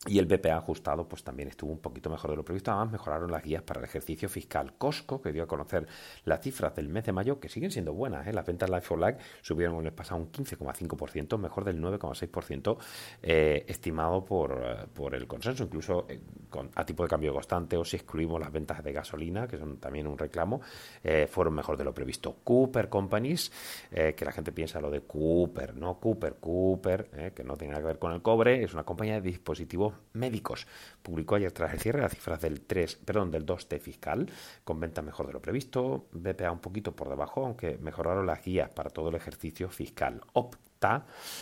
Y 0.06 0.20
el 0.20 0.26
BPA 0.26 0.58
ajustado 0.58 1.08
pues 1.08 1.24
también 1.24 1.48
estuvo 1.48 1.72
un 1.72 1.80
poquito 1.80 2.10
mejor 2.10 2.32
de 2.32 2.36
lo 2.36 2.44
previsto. 2.44 2.72
Además 2.72 2.92
mejoraron 2.92 3.32
las 3.32 3.42
guías 3.42 3.64
para 3.64 3.80
el 3.80 3.86
ejercicio 3.86 4.28
fiscal. 4.28 4.74
Costco, 4.78 5.22
que 5.22 5.32
dio 5.32 5.44
a 5.44 5.48
conocer 5.48 5.88
las 6.26 6.42
cifras 6.42 6.76
del 6.76 6.90
mes 6.90 7.06
de 7.06 7.14
mayo, 7.14 7.40
que 7.40 7.48
siguen 7.48 7.72
siendo 7.72 7.94
buenas. 7.94 8.28
¿eh? 8.28 8.34
Las 8.34 8.46
ventas 8.46 8.70
Life 8.70 8.82
for 8.82 9.00
Life 9.00 9.20
subieron 9.42 9.78
el 9.78 9.84
mes 9.84 9.94
pasado 9.94 10.20
un 10.20 10.30
15,5%, 10.30 11.38
mejor 11.38 11.64
del 11.64 11.82
9,6% 11.82 12.78
eh, 13.22 13.66
estimado 13.66 14.26
por, 14.26 14.62
eh, 14.62 14.88
por 14.94 15.16
el 15.16 15.26
consenso. 15.26 15.64
Incluso 15.64 16.06
eh, 16.10 16.20
con, 16.50 16.70
a 16.76 16.86
tipo 16.86 17.04
de 17.04 17.10
cambio 17.10 17.32
constante 17.32 17.78
o 17.78 17.86
si 17.86 17.96
excluimos 17.96 18.42
las 18.42 18.52
ventas 18.52 18.84
de 18.84 18.92
gasolina, 18.92 19.48
que 19.48 19.58
son 19.58 19.78
también 19.78 20.08
un 20.08 20.18
reclamo, 20.18 20.62
fueron 21.30 21.54
mejor 21.54 21.78
de 21.78 21.84
lo 21.84 21.94
previsto. 21.94 22.38
Cooper 22.44 22.90
Companies, 22.90 23.52
que 23.90 24.26
la 24.26 24.32
gente 24.32 24.52
piensa 24.52 24.80
lo 24.80 24.92
de 24.92 25.02
Cooper, 25.02 25.76
no 25.76 26.00
Cooper, 26.00 26.36
Cooper, 26.36 27.32
que 27.34 27.44
no 27.44 27.56
tiene 27.56 27.74
nada 27.74 27.82
que 27.82 27.88
ver 27.88 28.00
con 28.00 28.14
el 28.14 28.22
cobre, 28.22 28.64
es 28.64 28.74
una 28.74 28.84
compañía 28.84 29.16
de 29.16 29.22
dispositivos 29.22 29.93
médicos. 30.14 30.68
Publicó 31.02 31.36
ayer 31.36 31.52
tras 31.52 31.74
el 31.74 31.80
cierre 31.80 32.02
las 32.02 32.14
cifras 32.14 32.42
del 32.42 32.62
3, 32.62 32.96
perdón, 33.06 33.32
del 33.32 33.46
2T 33.46 33.80
fiscal, 33.80 34.32
con 34.64 34.80
venta 34.80 35.02
mejor 35.02 35.28
de 35.28 35.34
lo 35.34 35.42
previsto, 35.42 36.08
BPA 36.12 36.52
un 36.52 36.60
poquito 36.60 36.96
por 36.96 37.10
debajo, 37.10 37.46
aunque 37.46 37.78
mejoraron 37.78 38.26
las 38.26 38.44
guías 38.44 38.70
para 38.70 38.90
todo 38.90 39.10
el 39.10 39.16
ejercicio 39.16 39.70
fiscal. 39.70 40.22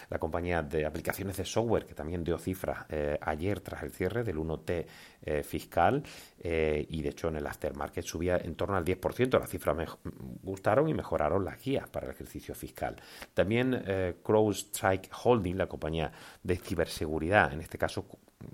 La 0.10 0.20
compañía 0.20 0.62
de 0.62 0.86
aplicaciones 0.86 1.38
de 1.38 1.46
software, 1.46 1.86
que 1.86 1.94
también 1.94 2.24
dio 2.24 2.38
cifras 2.38 2.86
eh, 2.90 3.18
ayer 3.22 3.60
tras 3.62 3.84
el 3.84 3.92
cierre 3.92 4.24
del 4.24 4.38
1T 4.38 4.86
eh, 5.24 5.44
fiscal, 5.44 6.04
eh, 6.40 6.86
y 6.90 7.02
de 7.02 7.10
hecho 7.10 7.30
en 7.30 7.38
el 7.38 7.48
aftermarket 7.48 8.06
subía 8.06 8.38
en 8.38 8.56
torno 8.56 8.76
al 8.76 8.86
10%. 8.86 9.40
Las 9.40 9.50
cifras 9.50 9.98
gustaron 10.44 10.90
y 10.90 10.94
mejoraron 10.94 11.44
las 11.44 11.64
guías 11.64 11.90
para 11.90 12.08
el 12.08 12.12
ejercicio 12.12 12.54
fiscal. 12.54 12.96
También 13.34 13.84
CrowdStrike 14.24 15.10
Holding, 15.24 15.58
la 15.58 15.68
compañía 15.68 16.12
de 16.44 16.58
ciberseguridad, 16.58 17.54
en 17.54 17.62
este 17.62 17.78
caso 17.78 18.06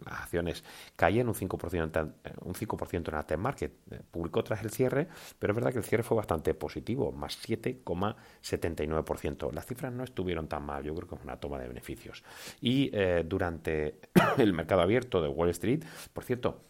las 0.05 0.21
acciones 0.21 0.63
caían 0.95 1.27
un 1.27 1.35
5%, 1.35 2.13
un 2.41 2.55
5 2.55 2.77
en 2.91 3.15
Alten 3.15 3.39
Market. 3.39 3.73
Eh, 3.91 4.01
publicó 4.09 4.43
tras 4.43 4.63
el 4.63 4.71
cierre, 4.71 5.07
pero 5.39 5.53
es 5.53 5.55
verdad 5.55 5.71
que 5.71 5.79
el 5.79 5.83
cierre 5.83 6.03
fue 6.03 6.17
bastante 6.17 6.53
positivo, 6.53 7.11
más 7.11 7.39
7,79%. 7.47 9.51
Las 9.51 9.65
cifras 9.65 9.91
no 9.93 10.03
estuvieron 10.03 10.47
tan 10.47 10.63
mal, 10.65 10.76
yo 10.81 10.95
creo 10.95 11.07
que 11.07 11.15
es 11.15 11.23
una 11.23 11.39
toma 11.39 11.59
de 11.59 11.67
beneficios. 11.67 12.23
Y 12.61 12.89
eh, 12.93 13.23
durante 13.25 13.95
el 14.37 14.53
mercado 14.53 14.81
abierto 14.81 15.21
de 15.21 15.27
Wall 15.27 15.49
Street, 15.49 15.83
por 16.13 16.23
cierto, 16.23 16.61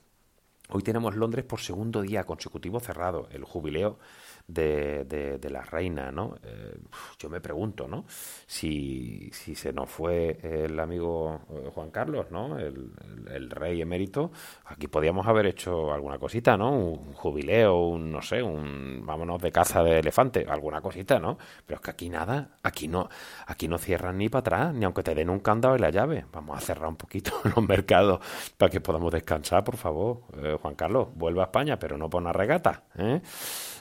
hoy 0.70 0.84
tenemos 0.84 1.16
Londres 1.16 1.46
por 1.46 1.60
segundo 1.60 2.02
día 2.02 2.24
consecutivo 2.24 2.80
cerrado, 2.80 3.28
el 3.32 3.44
jubileo 3.44 3.98
de, 4.48 5.50
la 5.50 5.62
reina, 5.62 6.12
¿no? 6.12 6.36
Eh, 6.44 6.78
yo 7.20 7.30
me 7.30 7.42
pregunto, 7.42 7.88
¿no? 7.88 8.06
Si, 8.46 9.30
se 9.32 9.74
nos 9.74 9.90
fue 9.90 10.40
el 10.42 10.80
amigo 10.80 11.42
eh, 11.50 11.70
Juan 11.74 11.92
Carlos, 11.92 12.28
¿no? 12.32 12.58
El, 12.58 12.92
el, 13.30 13.50
rey 13.50 13.82
emérito, 13.82 14.32
aquí 14.66 14.88
podíamos 14.88 15.28
haber 15.28 15.48
hecho 15.48 15.92
alguna 15.94 16.18
cosita, 16.18 16.58
¿no? 16.58 16.72
Un 16.72 17.14
jubileo, 17.14 17.88
un, 17.88 18.12
no 18.12 18.22
sé, 18.22 18.42
un, 18.42 19.06
vámonos 19.06 19.42
de 19.42 19.52
caza 19.52 19.84
de 19.84 20.00
elefante, 20.00 20.46
alguna 20.48 20.82
cosita, 20.82 21.20
¿no? 21.20 21.38
Pero 21.66 21.78
es 21.78 21.82
que 21.82 21.92
aquí 21.92 22.10
nada, 22.10 22.58
aquí 22.64 22.88
no, 22.88 23.10
aquí 23.48 23.68
no 23.68 23.78
cierran 23.78 24.18
ni 24.18 24.30
para 24.30 24.40
atrás, 24.40 24.74
ni 24.74 24.86
aunque 24.86 25.04
te 25.04 25.16
den 25.16 25.30
un 25.30 25.40
candado 25.40 25.76
y 25.76 25.80
la 25.80 25.90
llave. 25.90 26.26
Vamos 26.32 26.58
a 26.58 26.62
cerrar 26.62 26.90
un 26.90 26.98
poquito 26.98 27.32
los 27.56 27.68
mercados 27.68 28.20
para 28.58 28.70
que 28.70 28.82
podamos 28.82 29.12
descansar, 29.12 29.64
por 29.64 29.78
favor. 29.78 30.22
Eh, 30.38 30.57
Juan 30.58 30.76
Carlos, 30.76 31.10
vuelva 31.16 31.44
a 31.44 31.46
España, 31.46 31.80
pero 31.80 31.98
no 31.98 32.10
por 32.10 32.22
una 32.22 32.34
regata, 32.34 32.84
¿eh? 32.98 33.22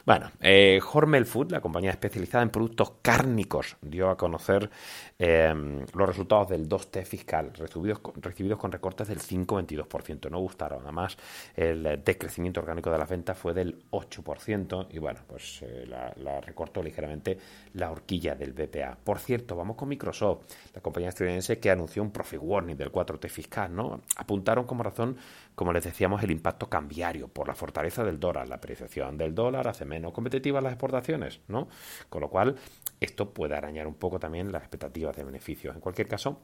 Bueno, 0.07 0.31
eh, 0.41 0.79
Hormel 0.93 1.27
Food, 1.27 1.51
la 1.51 1.61
compañía 1.61 1.91
especializada 1.91 2.45
en 2.45 2.51
productos 2.51 2.93
cárnicos, 3.03 3.77
dio 3.83 4.09
a 4.09 4.17
conocer 4.17 4.71
em, 5.19 5.85
los 5.95 6.09
resultados 6.09 6.49
del 6.49 6.69
2T 6.69 7.05
fiscal, 7.05 7.53
recibidos 7.55 7.99
con, 7.99 8.23
recibidos 8.23 8.57
con 8.57 8.71
recortes 8.71 9.09
del 9.09 9.19
5,22%. 9.19 10.31
No 10.31 10.39
gustaron. 10.39 10.85
Además, 10.85 11.17
el 11.57 12.05
decrecimiento 12.05 12.61
orgánico 12.61 12.89
de 12.93 12.99
las 12.99 13.09
ventas 13.09 13.37
fue 13.37 13.53
del 13.53 13.85
8% 13.91 14.87
y 14.91 15.01
bueno, 15.01 15.19
pues 15.27 15.63
eh, 15.63 15.85
la, 15.89 16.41
recortó 16.41 16.85
ligeramente 16.85 17.37
la 17.75 17.91
horquilla 17.91 18.37
del 18.37 18.53
BPA. 18.53 18.97
Por 19.03 19.19
cierto, 19.19 19.57
vamos 19.57 19.75
con 19.75 19.89
Microsoft, 19.89 20.45
la 20.73 20.81
compañía 20.81 21.09
estadounidense 21.09 21.59
que 21.59 21.69
anunció 21.69 22.01
un 22.05 22.13
profit 22.13 22.39
warning 22.41 22.77
del 22.77 22.93
4T 22.93 23.29
fiscal, 23.29 23.75
¿no? 23.75 24.03
Apuntaron 24.15 24.67
como 24.67 24.85
razón 24.85 25.17
como 25.57 25.73
les 25.73 25.85
decíamos, 25.85 26.23
el 26.23 26.31
impacto 26.31 26.69
cambiario 26.69 27.29
por 27.29 27.49
la 27.49 27.55
fortaleza 27.55 28.05
del 28.05 28.21
dólar. 28.21 28.47
La 28.49 28.57
apreciación 28.57 29.17
del 29.17 29.35
dólar 29.35 29.67
hace 29.67 29.87
menos 29.87 30.13
competitivas 30.13 30.63
las 30.63 30.75
exportaciones, 30.75 31.41
¿no? 31.49 31.69
Con 32.11 32.21
lo 32.21 32.29
cual, 32.29 32.57
esto 33.01 33.33
puede 33.33 33.57
arañar 33.57 33.87
un 33.87 33.95
poco 33.95 34.21
también 34.21 34.53
las 34.53 34.63
expectativas 34.63 35.17
de 35.17 35.25
beneficios. 35.25 35.75
En 35.75 35.81
cualquier 35.81 36.09
caso, 36.09 36.43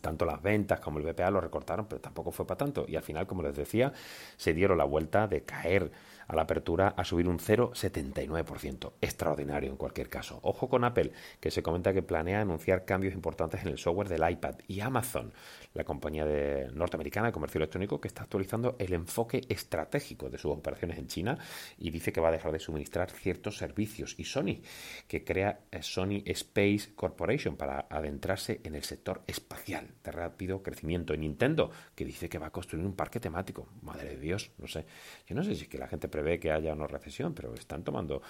tanto 0.00 0.24
las 0.24 0.40
ventas 0.40 0.80
como 0.80 0.98
el 0.98 1.04
BPA 1.04 1.30
lo 1.30 1.42
recortaron, 1.42 1.86
pero 1.86 2.00
tampoco 2.00 2.32
fue 2.32 2.46
para 2.46 2.56
tanto. 2.56 2.86
Y 2.88 2.96
al 2.96 3.02
final, 3.02 3.26
como 3.26 3.42
les 3.42 3.54
decía, 3.54 3.92
se 4.38 4.54
dieron 4.54 4.78
la 4.78 4.84
vuelta 4.84 5.28
de 5.28 5.42
caer 5.42 5.92
a 6.26 6.34
la 6.34 6.42
apertura 6.42 6.88
a 6.96 7.04
subir 7.04 7.28
un 7.28 7.38
0,79%. 7.38 8.92
Extraordinario 9.00 9.70
en 9.70 9.76
cualquier 9.76 10.08
caso. 10.08 10.40
Ojo 10.42 10.68
con 10.68 10.84
Apple, 10.84 11.12
que 11.40 11.50
se 11.50 11.62
comenta 11.62 11.92
que 11.92 12.02
planea 12.02 12.40
anunciar 12.40 12.84
cambios 12.84 13.14
importantes 13.14 13.62
en 13.62 13.68
el 13.68 13.78
software 13.78 14.08
del 14.08 14.28
iPad. 14.28 14.56
Y 14.68 14.80
Amazon, 14.80 15.32
la 15.74 15.84
compañía 15.84 16.24
de 16.24 16.70
norteamericana 16.72 17.28
de 17.28 17.32
comercio 17.32 17.58
electrónico, 17.58 18.00
que 18.00 18.08
está 18.08 18.24
actualizando 18.24 18.76
el 18.78 18.92
enfoque 18.92 19.42
estratégico 19.48 20.30
de 20.30 20.38
sus 20.38 20.52
operaciones 20.52 20.98
en 20.98 21.06
China 21.06 21.38
y 21.78 21.90
dice 21.90 22.12
que 22.12 22.20
va 22.20 22.28
a 22.28 22.32
dejar 22.32 22.52
de 22.52 22.58
suministrar 22.58 23.10
ciertos 23.10 23.56
servicios. 23.56 24.14
Y 24.18 24.24
Sony, 24.24 24.60
que 25.08 25.24
crea 25.24 25.60
eh, 25.70 25.82
Sony 25.82 26.22
Space 26.26 26.94
Corporation 26.94 27.56
para 27.56 27.86
adentrarse 27.90 28.60
en 28.64 28.74
el 28.74 28.84
sector 28.84 29.22
espacial 29.26 29.88
de 30.02 30.12
rápido 30.12 30.62
crecimiento. 30.62 31.14
Y 31.14 31.18
Nintendo, 31.18 31.70
que 31.94 32.04
dice 32.04 32.28
que 32.28 32.38
va 32.38 32.48
a 32.48 32.52
construir 32.52 32.84
un 32.84 32.94
parque 32.94 33.20
temático. 33.20 33.68
Madre 33.82 34.10
de 34.10 34.18
Dios, 34.18 34.50
no 34.58 34.66
sé. 34.66 34.86
Yo 35.26 35.34
no 35.34 35.42
sé 35.42 35.54
si 35.54 35.62
es 35.62 35.68
que 35.68 35.78
la 35.78 35.88
gente 35.88 36.08
prevé 36.12 36.38
que 36.38 36.52
haya 36.52 36.72
una 36.72 36.86
recesión, 36.86 37.34
pero 37.34 37.52
están 37.54 37.82
tomando 37.82 38.22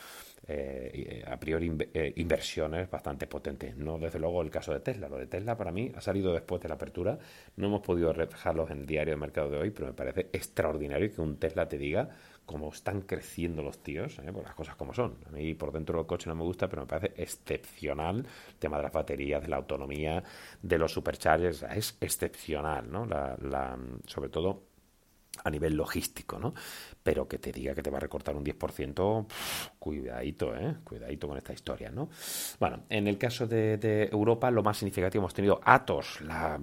eh, 0.47 1.23
a 1.27 1.39
priori 1.39 1.71
eh, 1.93 2.15
inversiones 2.17 2.91
bastante 2.91 3.27
potentes. 3.27 3.77
No, 3.77 3.99
desde 3.99 4.19
luego, 4.19 4.41
el 4.41 4.51
caso 4.51 4.73
de 4.73 4.81
Tesla. 4.81 5.09
Lo 5.09 5.19
de 5.19 5.27
Tesla 5.27 5.57
para 5.57 5.71
mí 5.71 5.93
ha 5.95 6.01
salido 6.01 6.33
después 6.33 6.63
de 6.63 6.69
la 6.69 6.77
apertura. 6.77 7.19
No 7.57 7.67
hemos 7.67 7.83
podido 7.83 8.13
reflejarlos 8.13 8.71
en 8.71 8.79
el 8.81 8.87
diario 8.87 9.15
de 9.15 9.21
mercado 9.21 9.51
de 9.51 9.59
hoy, 9.59 9.71
pero 9.71 9.89
me 9.89 9.93
parece 9.93 10.31
extraordinario 10.33 11.13
que 11.13 11.21
un 11.21 11.37
Tesla 11.37 11.69
te 11.69 11.77
diga 11.77 12.09
cómo 12.47 12.71
están 12.71 13.03
creciendo 13.03 13.63
los 13.63 13.83
tíos, 13.83 14.19
¿eh? 14.19 14.33
las 14.43 14.55
cosas 14.55 14.75
como 14.77 14.93
son. 14.93 15.17
A 15.27 15.31
mí 15.31 15.55
por 15.55 15.73
dentro 15.73 15.99
del 15.99 16.07
coche 16.07 16.29
no 16.29 16.35
me 16.35 16.43
gusta, 16.43 16.69
pero 16.69 16.83
me 16.83 16.89
parece 16.89 17.23
excepcional 17.23 18.19
el 18.49 18.55
tema 18.59 18.79
de 18.79 18.83
las 18.85 18.93
baterías, 18.93 19.43
de 19.43 19.49
la 19.49 19.57
autonomía, 19.57 20.23
de 20.61 20.79
los 20.79 20.93
superchargers, 20.93 21.63
es 21.63 21.97
excepcional, 22.01 22.91
¿no? 22.91 23.07
Sobre 24.07 24.29
todo 24.29 24.72
a 25.45 25.51
nivel 25.51 25.75
logístico, 25.75 26.39
¿no? 26.39 26.55
Pero 27.03 27.27
que 27.27 27.39
te 27.39 27.51
diga 27.53 27.75
que 27.75 27.83
te 27.83 27.91
va 27.91 27.99
a 27.99 28.01
recortar 28.01 28.37
un 28.37 28.45
10%, 28.45 29.27
cuidadito, 29.79 30.55
¿eh? 30.55 30.77
Cuidadito 30.85 31.27
con 31.27 31.37
esta 31.37 31.53
historia, 31.53 31.91
¿no? 31.91 32.11
Bueno, 32.61 32.85
en 32.89 33.09
el 33.09 33.19
caso 33.19 33.47
de, 33.47 34.09
Europa, 34.13 34.51
lo 34.51 34.63
más 34.63 34.79
significativo 34.79 35.23
hemos 35.23 35.35
tenido 35.35 35.61
Atos, 35.65 36.21
la, 36.21 36.61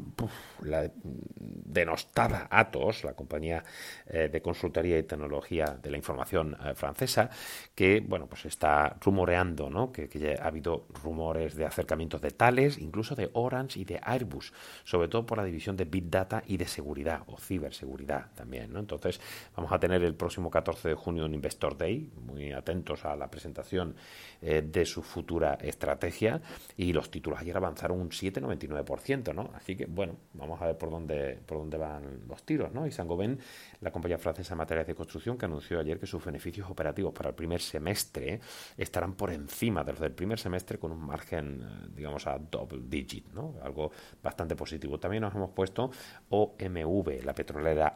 denostada 1.03 2.47
Atos, 2.49 3.03
la 3.03 3.13
compañía 3.13 3.63
eh, 4.07 4.29
de 4.31 4.41
consultoría 4.41 4.97
y 4.97 5.03
tecnología 5.03 5.77
de 5.81 5.91
la 5.91 5.97
información 5.97 6.55
eh, 6.63 6.73
francesa, 6.75 7.29
que, 7.75 7.99
bueno, 7.99 8.27
pues 8.27 8.45
está 8.45 8.97
rumoreando, 9.01 9.69
¿no? 9.69 9.91
Que, 9.91 10.07
que 10.07 10.37
ha 10.39 10.47
habido 10.47 10.87
rumores 11.03 11.55
de 11.55 11.65
acercamientos 11.65 12.21
de 12.21 12.31
Tales, 12.31 12.77
incluso 12.77 13.15
de 13.15 13.29
Orange 13.33 13.79
y 13.79 13.85
de 13.85 13.99
Airbus, 14.01 14.53
sobre 14.83 15.07
todo 15.07 15.25
por 15.25 15.37
la 15.37 15.43
división 15.43 15.75
de 15.75 15.85
Big 15.85 16.09
Data 16.09 16.43
y 16.45 16.57
de 16.57 16.67
seguridad 16.67 17.23
o 17.27 17.37
ciberseguridad 17.37 18.27
también. 18.35 18.58
Entonces, 18.63 19.19
vamos 19.55 19.71
a 19.71 19.79
tener 19.79 20.03
el 20.03 20.15
próximo 20.15 20.49
14 20.49 20.89
de 20.89 20.95
junio 20.95 21.25
un 21.25 21.33
Investor 21.33 21.77
Day, 21.77 22.09
muy 22.25 22.51
atentos 22.51 23.05
a 23.05 23.15
la 23.15 23.29
presentación 23.29 23.95
eh, 24.41 24.61
de 24.61 24.85
su 24.85 25.01
futura 25.01 25.55
estrategia 25.61 26.41
y 26.77 26.93
los 26.93 27.09
títulos 27.11 27.39
ayer 27.39 27.55
avanzaron 27.55 27.99
un 27.99 28.09
7,99%, 28.09 29.33
¿no? 29.33 29.49
Así 29.53 29.75
que, 29.75 29.85
bueno, 29.85 30.15
vamos 30.33 30.61
a 30.61 30.67
ver 30.67 30.77
por 30.77 30.89
dónde, 30.89 31.39
por 31.45 31.57
dónde 31.57 31.77
van 31.77 32.27
los 32.27 32.43
tiros, 32.43 32.71
¿no? 32.73 32.87
Y 32.87 32.91
Saint-Gobain, 32.91 33.39
la 33.81 33.91
compañía 33.91 34.17
francesa 34.17 34.53
de 34.55 34.57
materiales 34.57 34.87
de 34.87 34.95
construcción, 34.95 35.37
que 35.37 35.45
anunció 35.45 35.79
ayer 35.79 35.99
que 35.99 36.07
sus 36.07 36.23
beneficios 36.23 36.69
operativos 36.69 37.13
para 37.13 37.29
el 37.29 37.35
primer 37.35 37.61
semestre 37.61 38.39
estarán 38.77 39.13
por 39.13 39.31
encima 39.31 39.83
de 39.83 39.91
los 39.91 40.01
del 40.01 40.11
primer 40.11 40.39
semestre 40.39 40.77
con 40.77 40.91
un 40.91 41.05
margen, 41.05 41.61
eh, 41.61 41.87
digamos, 41.95 42.25
a 42.27 42.37
double 42.37 42.81
digit, 42.87 43.31
¿no? 43.33 43.55
Algo 43.61 43.91
bastante 44.21 44.55
positivo. 44.55 44.99
También 44.99 45.21
nos 45.21 45.33
hemos 45.35 45.51
puesto 45.51 45.91
OMV, 46.29 47.23
la 47.23 47.33
petrolera 47.33 47.95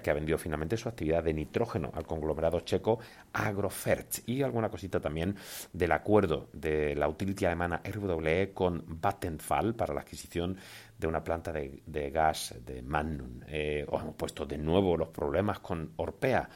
que 0.00 0.10
ha 0.10 0.14
vendido 0.14 0.38
finalmente 0.38 0.76
su 0.76 0.88
actividad 0.88 1.22
de 1.22 1.34
nitrógeno 1.34 1.90
al 1.94 2.06
conglomerado 2.06 2.60
checo 2.60 3.00
Agrofert 3.32 4.26
y 4.26 4.42
alguna 4.42 4.70
cosita 4.70 5.00
también 5.00 5.36
del 5.72 5.92
acuerdo 5.92 6.48
de 6.52 6.94
la 6.94 7.08
utility 7.08 7.44
alemana 7.44 7.82
RWE 7.84 8.52
con 8.54 8.84
Vattenfall 8.86 9.74
para 9.74 9.94
la 9.94 10.00
adquisición 10.00 10.56
de 10.98 11.06
una 11.06 11.22
planta 11.22 11.52
de, 11.52 12.10
gas 12.10 12.54
de 12.64 12.80
Mannum. 12.82 13.40
Eh, 13.48 13.84
os 13.88 14.02
hemos 14.02 14.14
puesto 14.14 14.46
de 14.46 14.58
nuevo 14.58 14.96
los 14.96 15.08
problemas 15.08 15.58
con 15.58 15.92
Orpea. 15.96 16.48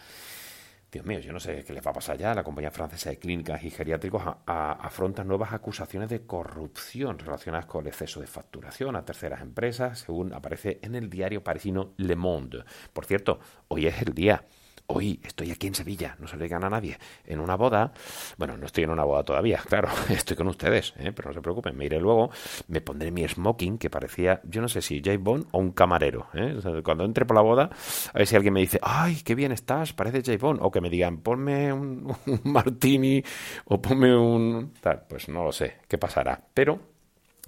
Dios 0.97 1.05
mío, 1.05 1.19
yo 1.19 1.31
no 1.31 1.41
sé 1.41 1.63
qué 1.63 1.75
les 1.75 1.87
va 1.87 1.91
a 1.91 1.95
pasar 1.95 2.17
ya. 2.17 2.35
La 2.35 2.43
compañía 2.43 2.71
francesa 2.71 3.11
de 3.11 3.19
clínicas 3.19 3.63
y 3.63 3.71
geriátricos 3.71 4.23
afronta 4.47 5.25
nuevas 5.25 5.53
acusaciones 5.53 6.09
de 6.09 6.25
corrupción 6.25 7.19
relacionadas 7.19 7.67
con 7.67 7.83
el 7.83 7.89
exceso 7.89 8.23
de 8.23 8.27
facturación 8.27 8.97
a 8.97 9.05
terceras 9.05 9.43
empresas, 9.43 9.99
según 9.99 10.33
aparece 10.33 10.79
en 10.81 10.95
el 10.95 11.11
diario 11.11 11.45
parisino 11.45 11.93
Le 11.99 12.17
Monde. 12.17 12.65
Por 12.95 13.05
cierto, 13.05 13.41
hoy 13.69 13.87
es 13.87 14.01
el 14.01 14.15
día 14.15 14.47
hoy 14.89 15.21
estoy 15.25 15.51
aquí 15.51 15.67
en 15.67 15.75
Sevilla, 15.75 16.17
no 16.19 16.27
se 16.27 16.37
le 16.37 16.49
gana 16.49 16.67
a 16.67 16.71
nadie, 16.71 16.99
en 17.25 17.41
una 17.41 17.57
boda, 17.57 17.93
bueno, 18.37 18.57
no 18.57 18.67
estoy 18.67 18.85
en 18.85 18.91
una 18.91 19.05
boda 19.05 19.25
todavía, 19.25 19.61
claro, 19.69 19.89
estoy 20.09 20.37
con 20.37 20.49
ustedes, 20.49 20.95
¿eh? 20.99 21.13
pero 21.13 21.31
no 21.31 21.35
se 21.35 21.41
preocupen, 21.41 21.77
me 21.77 21.87
iré 21.87 22.01
luego, 22.01 22.31
me 22.69 22.81
pondré 22.81 23.11
mi 23.11 23.27
smoking 23.27 23.79
que 23.79 23.91
parecía, 23.91 24.41
yo 24.45 24.61
no 24.61 24.69
sé 24.69 24.83
si 24.83 25.03
Jay 25.03 25.17
Bond 25.17 25.47
o 25.53 25.59
un 25.59 25.73
camarero, 25.73 26.29
¿eh? 26.35 26.61
cuando 26.85 27.05
entre 27.05 27.25
por 27.25 27.37
la 27.37 27.43
boda, 27.43 27.71
a 28.13 28.19
ver 28.19 28.27
si 28.27 28.37
alguien 28.37 28.55
me 28.55 28.61
dice, 28.61 28.79
ay, 28.83 29.23
qué 29.25 29.35
bien 29.35 29.53
estás, 29.53 29.93
parece 29.93 30.23
Jay 30.23 30.37
Bond, 30.37 30.61
o 30.63 30.71
que 30.71 30.81
me 30.81 30.91
digan, 30.91 31.19
ponme 31.19 31.73
un, 31.73 32.15
un 32.27 32.41
martini 32.45 33.23
o 33.67 33.81
ponme 33.81 34.17
un... 34.17 34.73
Tal, 34.81 35.05
pues 35.09 35.29
no 35.29 35.45
lo 35.45 35.53
sé, 35.53 35.79
qué 35.89 35.99
pasará, 35.99 36.41
pero 36.55 36.81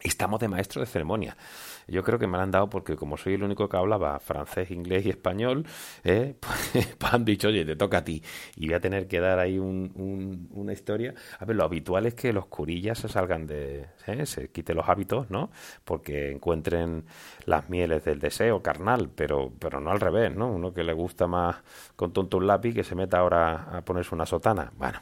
estamos 0.00 0.40
de 0.40 0.48
maestro 0.48 0.80
de 0.80 0.86
ceremonia. 0.86 1.36
Yo 1.88 2.02
creo 2.04 2.18
que 2.18 2.26
me 2.26 2.36
la 2.36 2.44
han 2.44 2.50
dado 2.50 2.68
porque 2.68 2.96
como 2.96 3.16
soy 3.16 3.34
el 3.34 3.42
único 3.42 3.68
que 3.68 3.76
hablaba 3.76 4.18
francés, 4.20 4.70
inglés 4.70 5.06
y 5.06 5.10
español, 5.10 5.66
¿eh? 6.04 6.36
pues, 6.98 7.12
han 7.12 7.24
dicho, 7.24 7.48
oye, 7.48 7.64
te 7.64 7.76
toca 7.76 7.98
a 7.98 8.04
ti. 8.04 8.22
Y 8.56 8.66
voy 8.66 8.74
a 8.74 8.80
tener 8.80 9.08
que 9.08 9.20
dar 9.20 9.38
ahí 9.38 9.58
un, 9.58 10.48
una 10.52 10.72
historia. 10.72 11.14
A 11.38 11.44
ver, 11.44 11.56
lo 11.56 11.64
habitual 11.64 12.06
es 12.06 12.14
que 12.14 12.32
los 12.32 12.46
curillas 12.46 12.98
se 12.98 13.08
salgan 13.08 13.46
de... 13.46 13.86
¿eh? 14.06 14.26
se 14.26 14.50
quiten 14.50 14.76
los 14.76 14.88
hábitos, 14.88 15.30
¿no? 15.30 15.50
Porque 15.84 16.30
encuentren 16.30 17.04
las 17.46 17.68
mieles 17.70 18.04
del 18.04 18.18
deseo 18.20 18.62
carnal, 18.62 19.10
pero, 19.14 19.52
pero 19.58 19.80
no 19.80 19.90
al 19.90 20.00
revés, 20.00 20.34
¿no? 20.34 20.50
Uno 20.50 20.72
que 20.72 20.84
le 20.84 20.92
gusta 20.92 21.26
más 21.26 21.56
con 21.96 22.12
tonto 22.12 22.36
un 22.38 22.46
lápiz 22.46 22.74
que 22.74 22.84
se 22.84 22.94
meta 22.94 23.18
ahora 23.18 23.78
a 23.78 23.84
ponerse 23.84 24.14
una 24.14 24.26
sotana. 24.26 24.72
Bueno, 24.76 25.00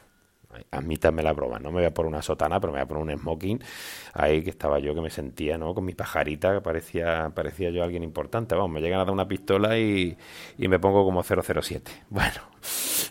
admítame 0.71 1.23
la 1.23 1.33
broma, 1.33 1.59
no 1.59 1.69
me 1.69 1.77
voy 1.77 1.85
a 1.85 1.93
poner 1.93 2.09
una 2.09 2.21
sotana, 2.21 2.59
pero 2.59 2.73
me 2.73 2.79
voy 2.79 2.83
a 2.83 2.87
poner 2.87 3.03
un 3.03 3.19
smoking 3.19 3.63
ahí 4.13 4.43
que 4.43 4.49
estaba 4.49 4.79
yo 4.79 4.95
que 4.95 5.01
me 5.01 5.09
sentía, 5.09 5.57
¿no? 5.57 5.73
Con 5.73 5.85
mi 5.85 5.93
pajarita 5.93 6.53
que 6.53 6.61
parecía, 6.61 7.31
parecía 7.35 7.69
yo 7.69 7.83
alguien 7.83 8.03
importante, 8.03 8.55
vamos, 8.55 8.71
me 8.71 8.81
llegan 8.81 8.99
a 8.99 9.05
dar 9.05 9.13
una 9.13 9.27
pistola 9.27 9.77
y, 9.77 10.17
y 10.57 10.67
me 10.67 10.79
pongo 10.79 11.03
como 11.05 11.23
007. 11.23 11.91
Bueno, 12.09 12.41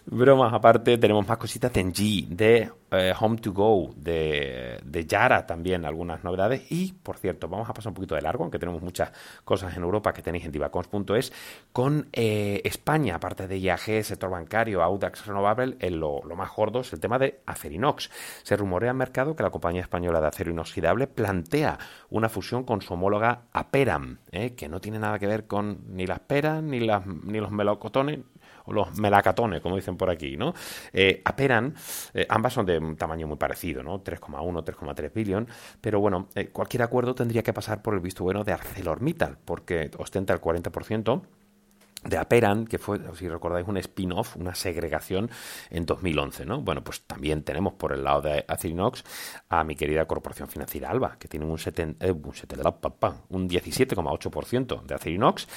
bromas 0.06 0.52
aparte, 0.52 0.98
tenemos 0.98 1.26
más 1.26 1.38
cositas 1.38 1.72
de 1.72 1.82
Tenji, 1.82 2.26
de 2.30 2.70
eh, 2.90 3.12
Home 3.18 3.36
to 3.38 3.52
Go, 3.52 3.90
de, 3.96 4.80
de, 4.84 5.06
Yara 5.06 5.46
también, 5.46 5.84
algunas 5.84 6.22
novedades. 6.22 6.70
Y, 6.70 6.92
por 6.92 7.16
cierto, 7.18 7.48
vamos 7.48 7.68
a 7.68 7.74
pasar 7.74 7.90
un 7.90 7.94
poquito 7.94 8.14
de 8.14 8.22
largo, 8.22 8.44
aunque 8.44 8.58
tenemos 8.58 8.82
muchas 8.82 9.10
cosas 9.44 9.76
en 9.76 9.82
Europa 9.82 10.12
que 10.12 10.22
tenéis 10.22 10.44
en 10.44 10.52
divacons.es, 10.52 11.32
con 11.72 12.08
eh, 12.12 12.60
España, 12.64 13.16
aparte 13.16 13.48
de 13.48 13.58
IAG, 13.58 14.04
sector 14.04 14.30
bancario, 14.30 14.82
Audax 14.82 15.26
Renovable, 15.26 15.76
lo, 15.90 16.22
lo, 16.22 16.36
más 16.36 16.50
gordo 16.54 16.80
es 16.80 16.92
el 16.92 17.00
tema 17.00 17.18
de 17.18 17.40
Acerinox. 17.46 18.10
Se 18.42 18.56
rumorea 18.56 18.92
en 18.92 18.96
mercado 18.96 19.34
que 19.34 19.42
la 19.42 19.50
compañía 19.50 19.82
española 19.82 20.20
de 20.20 20.28
acero 20.28 20.50
inoxidable 20.50 21.06
plantea 21.06 21.78
una 22.10 22.28
fusión 22.28 22.64
con 22.64 22.80
su 22.80 22.94
homóloga 22.94 23.42
Aperam, 23.52 24.18
eh, 24.30 24.54
que 24.54 24.68
no 24.68 24.80
tiene 24.80 24.98
nada 24.98 25.18
que 25.18 25.26
ver 25.26 25.46
con 25.46 25.80
ni 25.88 26.06
las 26.06 26.20
peras, 26.20 26.62
ni, 26.62 26.80
las, 26.80 27.04
ni 27.06 27.40
los 27.40 27.50
melocotones, 27.50 28.20
o 28.66 28.72
los 28.72 28.98
melacatones, 28.98 29.60
como 29.60 29.76
dicen 29.76 29.96
por 29.96 30.10
aquí, 30.10 30.36
¿no? 30.36 30.54
Eh, 30.92 31.22
Aperan, 31.24 31.74
eh, 32.14 32.26
ambas 32.28 32.52
son 32.52 32.66
de 32.66 32.78
un 32.78 32.96
tamaño 32.96 33.26
muy 33.26 33.36
parecido, 33.36 33.82
¿no? 33.82 34.02
3,1, 34.02 34.62
3,3 34.64 35.12
billón, 35.12 35.48
pero 35.80 36.00
bueno, 36.00 36.28
eh, 36.34 36.48
cualquier 36.48 36.82
acuerdo 36.82 37.14
tendría 37.14 37.42
que 37.42 37.52
pasar 37.52 37.82
por 37.82 37.94
el 37.94 38.00
visto 38.00 38.24
bueno 38.24 38.44
de 38.44 38.52
ArcelorMittal, 38.52 39.38
porque 39.44 39.90
ostenta 39.98 40.32
el 40.34 40.40
40% 40.40 41.22
de 42.08 42.18
Aperan, 42.18 42.66
que 42.66 42.78
fue, 42.78 43.00
si 43.14 43.28
recordáis, 43.28 43.66
un 43.66 43.76
spin-off, 43.76 44.36
una 44.36 44.54
segregación 44.54 45.30
en 45.70 45.86
2011, 45.86 46.46
¿no? 46.46 46.60
Bueno, 46.60 46.82
pues 46.82 47.02
también 47.02 47.42
tenemos 47.42 47.74
por 47.74 47.92
el 47.92 48.04
lado 48.04 48.22
de 48.22 48.44
Acerinox 48.46 49.04
a 49.48 49.64
mi 49.64 49.74
querida 49.76 50.06
Corporación 50.06 50.48
Financiera 50.48 50.90
Alba, 50.90 51.16
que 51.18 51.28
tiene 51.28 51.46
un, 51.46 51.58
eh, 51.58 52.12
un, 52.12 52.22
un 53.28 53.48
17,8% 53.48 54.82
de 54.82 54.94
Acerinox 54.94 55.48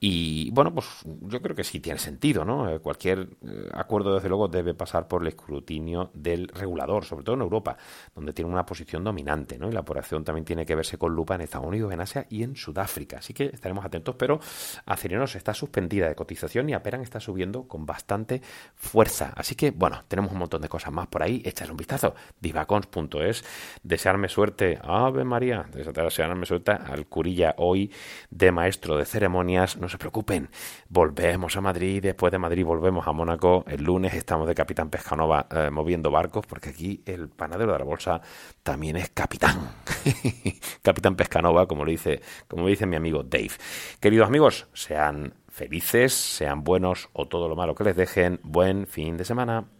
y, 0.00 0.50
bueno, 0.50 0.74
pues 0.74 0.86
yo 1.04 1.42
creo 1.42 1.54
que 1.54 1.64
sí 1.64 1.80
tiene 1.80 1.98
sentido, 1.98 2.44
¿no? 2.44 2.70
Eh, 2.70 2.80
cualquier 2.80 3.28
eh, 3.42 3.68
acuerdo, 3.72 4.14
desde 4.14 4.28
luego, 4.28 4.48
debe 4.48 4.74
pasar 4.74 5.08
por 5.08 5.22
el 5.22 5.28
escrutinio 5.28 6.10
del 6.14 6.48
regulador, 6.48 7.04
sobre 7.04 7.24
todo 7.24 7.36
en 7.36 7.42
Europa, 7.42 7.76
donde 8.14 8.32
tiene 8.32 8.50
una 8.50 8.64
posición 8.64 9.04
dominante, 9.04 9.58
¿no? 9.58 9.68
Y 9.68 9.72
la 9.72 9.80
operación 9.80 10.24
también 10.24 10.44
tiene 10.44 10.64
que 10.64 10.74
verse 10.74 10.98
con 10.98 11.14
lupa 11.14 11.34
en 11.34 11.42
Estados 11.42 11.66
Unidos, 11.66 11.92
en 11.92 12.00
Asia 12.00 12.26
y 12.28 12.42
en 12.42 12.56
Sudáfrica. 12.56 13.18
Así 13.18 13.34
que 13.34 13.46
estaremos 13.46 13.84
atentos, 13.84 14.14
pero 14.16 14.40
Acerinox 14.86 15.36
está 15.36 15.54
suspendido 15.54 15.89
de 15.98 16.14
cotización 16.14 16.68
y 16.68 16.74
Aperan 16.74 17.02
está 17.02 17.20
subiendo 17.20 17.66
con 17.66 17.86
bastante 17.86 18.42
fuerza. 18.74 19.32
Así 19.36 19.54
que, 19.54 19.70
bueno, 19.70 20.04
tenemos 20.08 20.32
un 20.32 20.38
montón 20.38 20.62
de 20.62 20.68
cosas 20.68 20.92
más 20.92 21.08
por 21.08 21.22
ahí. 21.22 21.42
Echas 21.44 21.68
un 21.70 21.76
vistazo. 21.76 22.14
Divacons.es. 22.40 23.44
Desearme 23.82 24.28
suerte. 24.28 24.78
Ave 24.82 25.24
María. 25.24 25.66
Desearme 25.72 26.46
suerte 26.46 26.72
al 26.72 27.06
curilla 27.06 27.54
hoy 27.58 27.90
de 28.30 28.52
maestro 28.52 28.96
de 28.96 29.04
ceremonias. 29.04 29.76
No 29.76 29.88
se 29.88 29.98
preocupen. 29.98 30.48
Volvemos 30.88 31.56
a 31.56 31.60
Madrid. 31.60 32.02
Después 32.02 32.30
de 32.30 32.38
Madrid 32.38 32.64
volvemos 32.64 33.06
a 33.06 33.12
Mónaco. 33.12 33.64
El 33.66 33.84
lunes 33.84 34.14
estamos 34.14 34.46
de 34.46 34.54
Capitán 34.54 34.90
Pescanova 34.90 35.46
eh, 35.50 35.70
moviendo 35.70 36.10
barcos 36.10 36.46
porque 36.46 36.70
aquí 36.70 37.02
el 37.06 37.28
panadero 37.28 37.72
de 37.72 37.78
la 37.78 37.84
bolsa 37.84 38.20
también 38.62 38.96
es 38.96 39.10
capitán. 39.10 39.70
capitán 40.82 41.16
Pescanova, 41.16 41.66
como 41.66 41.84
lo 41.84 41.90
dice, 41.90 42.20
como 42.48 42.66
dice 42.66 42.86
mi 42.86 42.96
amigo 42.96 43.22
Dave. 43.22 43.52
Queridos 44.00 44.28
amigos, 44.28 44.68
sean 44.72 45.34
felices, 45.60 46.14
sean 46.14 46.64
buenos 46.64 47.10
o 47.12 47.28
todo 47.28 47.46
lo 47.46 47.54
malo 47.54 47.74
que 47.74 47.84
les 47.84 47.94
dejen. 47.94 48.40
Buen 48.42 48.86
fin 48.86 49.18
de 49.18 49.26
semana. 49.26 49.79